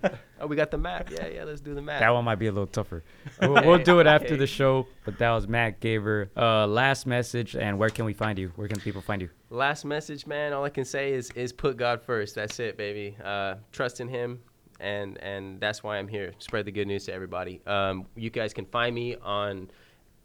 [0.04, 0.08] uh,
[0.40, 1.10] oh, we got the map.
[1.12, 1.44] Yeah, yeah.
[1.44, 2.00] Let's do the map.
[2.00, 3.04] That one might be a little tougher.
[3.40, 4.86] We'll, we'll do it after the show.
[5.04, 6.28] But that was Matt Gaver.
[6.36, 8.52] Uh, last message, and where can we find you?
[8.56, 9.28] Where can people find you?
[9.50, 10.52] Last message, man.
[10.52, 12.34] All I can say is is put God first.
[12.34, 13.16] That's it, baby.
[13.22, 14.40] Uh, trust in Him,
[14.80, 16.32] and and that's why I'm here.
[16.38, 17.60] Spread the good news to everybody.
[17.64, 19.70] Um, you guys can find me on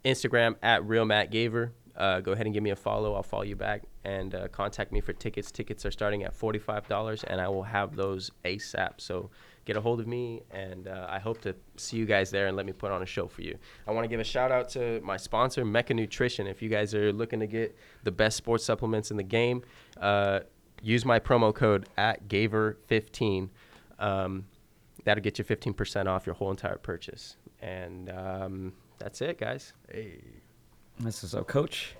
[0.04, 1.70] Instagram at real Matt Gaver.
[1.96, 3.14] Uh, go ahead and give me a follow.
[3.14, 5.52] I'll follow you back and uh, contact me for tickets.
[5.52, 8.94] Tickets are starting at forty five dollars, and I will have those ASAP.
[8.98, 9.30] So
[9.66, 12.57] get a hold of me, and uh, I hope to see you guys there and
[12.57, 13.57] let me put on a show for you.
[13.88, 16.47] I want to give a shout out to my sponsor, Mecca Nutrition.
[16.47, 19.64] If you guys are looking to get the best sports supplements in the game,
[19.99, 20.41] uh,
[20.82, 23.49] use my promo code at Gaver15.
[23.99, 24.45] Um,
[25.03, 27.36] that'll get you 15% off your whole entire purchase.
[27.62, 29.74] And um, that's it, guys.
[29.91, 30.22] Hey,
[30.99, 31.95] This is up, Coach.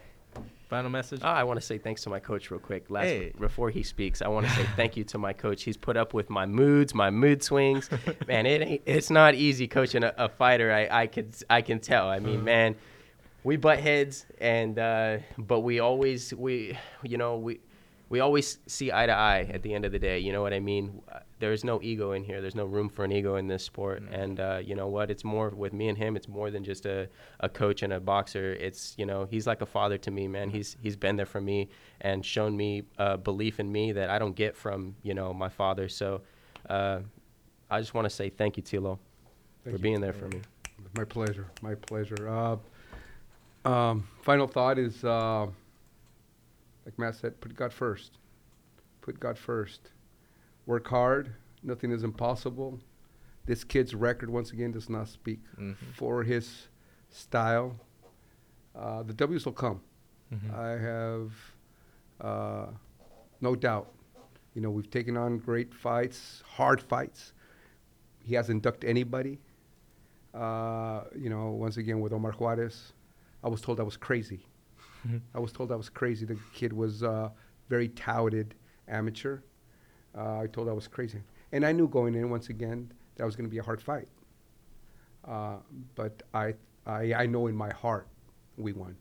[0.72, 1.20] Final message.
[1.22, 2.90] Ah, I want to say thanks to my coach real quick.
[2.90, 3.34] Last Hey.
[3.38, 5.64] before he speaks, I want to say thank you to my coach.
[5.64, 7.90] He's put up with my moods, my mood swings.
[8.28, 10.72] man, it ain't it's not easy coaching a, a fighter.
[10.72, 12.08] I I could I can tell.
[12.08, 12.76] I mean, man,
[13.44, 17.60] we butt heads and uh, but we always we you know we
[18.12, 20.20] we always see eye to eye at the end of the day.
[20.20, 21.01] You know what I mean?
[21.39, 22.41] There's no ego in here.
[22.41, 24.03] There's no room for an ego in this sport.
[24.12, 25.09] And uh, you know what?
[25.09, 26.18] It's more with me and him.
[26.18, 27.07] It's more than just a,
[27.39, 28.53] a coach and a boxer.
[28.55, 30.49] It's you know he's like a father to me, man.
[30.49, 31.70] He's he's been there for me
[32.01, 35.49] and shown me uh, belief in me that I don't get from you know my
[35.49, 35.88] father.
[35.88, 36.22] So
[36.70, 36.99] uh,
[37.70, 38.99] I just want to say thank you, Tilo,
[39.64, 39.78] Thank for you.
[39.78, 40.41] being there for me.
[40.97, 41.47] My pleasure.
[41.62, 42.28] My pleasure.
[42.28, 42.57] Uh,
[43.64, 45.47] um, final thought is, uh,
[46.92, 48.18] like Matt said, put God first.
[49.02, 49.92] Put God first.
[50.66, 51.34] Work hard.
[51.64, 52.80] Nothing is impossible.
[53.46, 55.76] This kid's record, once again, does not speak Mhm.
[55.96, 56.68] for his
[57.10, 57.80] style.
[58.76, 59.82] Uh, the W's will come.
[60.32, 60.54] Mhm.
[60.54, 61.32] I have
[62.20, 62.68] uh,
[63.42, 63.92] no doubt.
[64.54, 67.34] You know, we've taken on great fights, hard fights.
[68.20, 69.39] He hasn't ducked anybody.
[70.34, 72.94] Uh, you know, once again with Omar Juarez,
[73.44, 74.46] I was told I was crazy.
[75.34, 76.26] I was told I was crazy.
[76.26, 77.30] The kid was uh,
[77.70, 78.56] very touted
[78.88, 79.39] amateur.
[80.18, 81.22] Uh, I told I was crazy,
[81.52, 84.08] and I knew going in once again that was going to be a hard fight.
[85.28, 85.58] Uh,
[85.95, 86.54] but I,
[86.86, 88.08] I, I know in my heart
[88.58, 88.95] we won.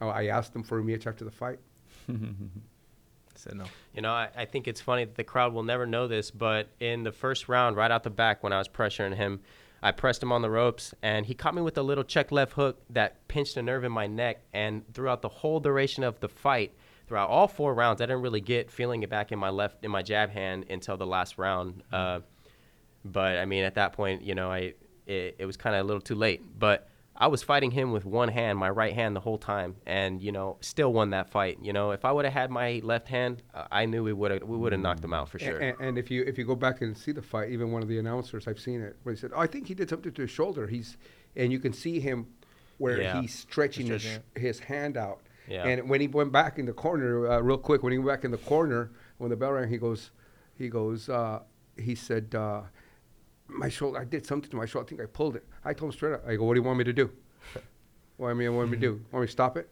[0.00, 1.58] Uh, I asked him for a rematch after the fight.
[3.34, 3.64] Said no.
[3.94, 6.68] You know, I, I think it's funny that the crowd will never know this, but
[6.80, 9.40] in the first round, right out the back, when I was pressuring him,
[9.82, 12.52] I pressed him on the ropes, and he caught me with a little check left
[12.52, 14.42] hook that pinched a nerve in my neck.
[14.52, 16.72] And throughout the whole duration of the fight,
[17.08, 19.90] throughout all four rounds, I didn't really get feeling it back in my left in
[19.90, 21.82] my jab hand until the last round.
[21.92, 22.20] Uh,
[23.04, 24.74] but I mean, at that point, you know, I
[25.06, 26.42] it, it was kind of a little too late.
[26.58, 30.22] But I was fighting him with one hand, my right hand, the whole time, and
[30.22, 31.58] you know, still won that fight.
[31.62, 34.30] You know, if I would have had my left hand, uh, I knew we would
[34.30, 35.58] have we would have knocked him out for sure.
[35.58, 37.88] And, and if you if you go back and see the fight, even one of
[37.88, 40.22] the announcers, I've seen it, where he said, oh, "I think he did something to
[40.22, 40.96] his shoulder." He's,
[41.36, 42.28] and you can see him
[42.78, 43.20] where Yeah.
[43.20, 45.20] he's stretching his, Stretching his hand out.
[45.48, 45.66] Yeah.
[45.66, 48.24] And when he went back in the corner, uh, real quick, when he went back
[48.24, 50.10] in the corner, when the bell rang, he goes,
[50.56, 51.40] he goes, uh,
[51.76, 52.62] he said, uh,
[53.54, 54.86] "My shoulder, I did something to my shoulder.
[54.86, 56.26] I think I pulled it." I told him straight up.
[56.26, 57.10] I go, "What do you want me to do?
[58.16, 58.92] What do you want me to do?
[59.10, 59.68] Want me to stop it?"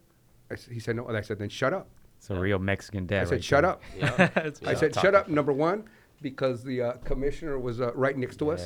[0.51, 3.07] I s he said, "No." And I said, "Then shut up." It's a real Mexican
[3.07, 3.23] dad.
[3.23, 3.71] I said, right "Shut there.
[3.71, 4.51] up." Yeah.
[4.73, 5.85] I said, "Shut up." Number one,
[6.21, 8.63] because the uh, commissioner was uh, right next to us,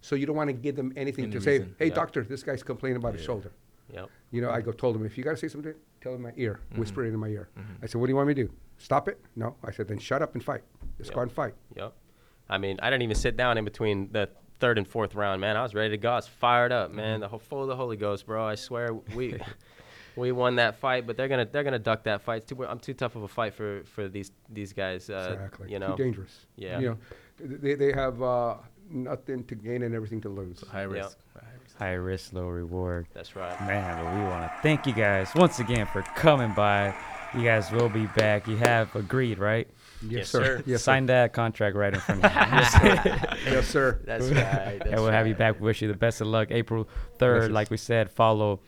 [0.00, 1.58] so you don't want to give them anything Any to say.
[1.78, 1.94] Hey, yeah.
[1.94, 3.52] doctor, this guy's complaining about his shoulder.
[3.94, 4.08] Yep.
[4.32, 6.22] You know, I go told him if you got to say something, tell him in
[6.22, 6.80] my ear, Mm-hmm.
[6.80, 7.48] whisper it in my ear.
[7.82, 8.52] I said, "What do you want me to do?
[8.78, 9.56] Stop it?" No.
[9.64, 10.62] I said, "Then shut up and fight.
[10.98, 11.14] Let's Yep.
[11.16, 11.92] go and fight." Yep.
[12.48, 14.28] I mean, I didn't even sit down in between the
[14.60, 15.56] third and fourth round, man.
[15.56, 16.12] I was ready to go.
[16.12, 17.20] I was fired up, man.
[17.20, 18.44] The whole full of the Holy Ghost, bro.
[18.46, 19.36] I swear we
[20.16, 22.42] we won that fight, but they're gonna they're gonna duck that fight.
[22.42, 25.10] It's too, I'm too tough of a fight for for these these guys.
[25.10, 25.72] Uh, exactly.
[25.72, 25.96] You know.
[25.96, 26.46] Too dangerous.
[26.56, 26.78] Yeah.
[26.78, 26.98] You know,
[27.40, 28.56] they they have uh,
[28.90, 30.62] nothing to gain and everything to lose.
[30.70, 30.84] High Yeah.
[30.86, 31.18] risk.
[31.34, 31.76] High risk.
[31.78, 33.06] High risk, low reward.
[33.14, 33.58] That's right.
[33.62, 36.94] Man, but we want to thank you guys once again for coming by.
[37.34, 38.48] You guys will be back.
[38.48, 39.68] You have agreed, right?
[40.08, 40.62] Yes, sir.
[40.66, 42.64] Yes, Sign that contract right in front of you.
[42.64, 43.36] sir.
[43.44, 44.00] yes, sir.
[44.06, 44.34] That's right.
[44.78, 45.38] That's and we'll have you right.
[45.54, 45.60] back.
[45.60, 46.48] Wish you the best of luck.
[46.50, 46.84] April
[47.18, 47.50] 3rd, Gracias.
[47.50, 48.60] like we said, follow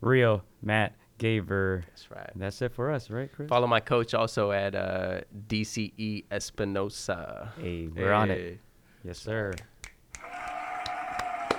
[0.00, 1.82] Real Matt Gaver.
[1.86, 2.30] That's right.
[2.32, 3.48] And that's it for us, right, Chris?
[3.48, 7.52] Follow my coach also at uh, DCE Espinosa.
[7.58, 8.60] Hey, we're on it.
[9.04, 9.54] Yes, sir.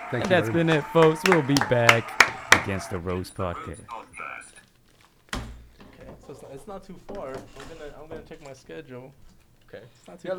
[0.09, 0.30] Thank And you.
[0.30, 1.21] that's very been it, folks.
[1.28, 2.23] We'll be back
[2.63, 3.82] against the Ropes Podcast.
[6.28, 6.32] Podcast.
[6.32, 7.30] Okay, so it's not, it's not too far.
[7.30, 9.13] I'm gonna I'm gonna check my schedule.
[9.67, 9.84] Okay.
[9.84, 10.38] It's not too Yeah, far.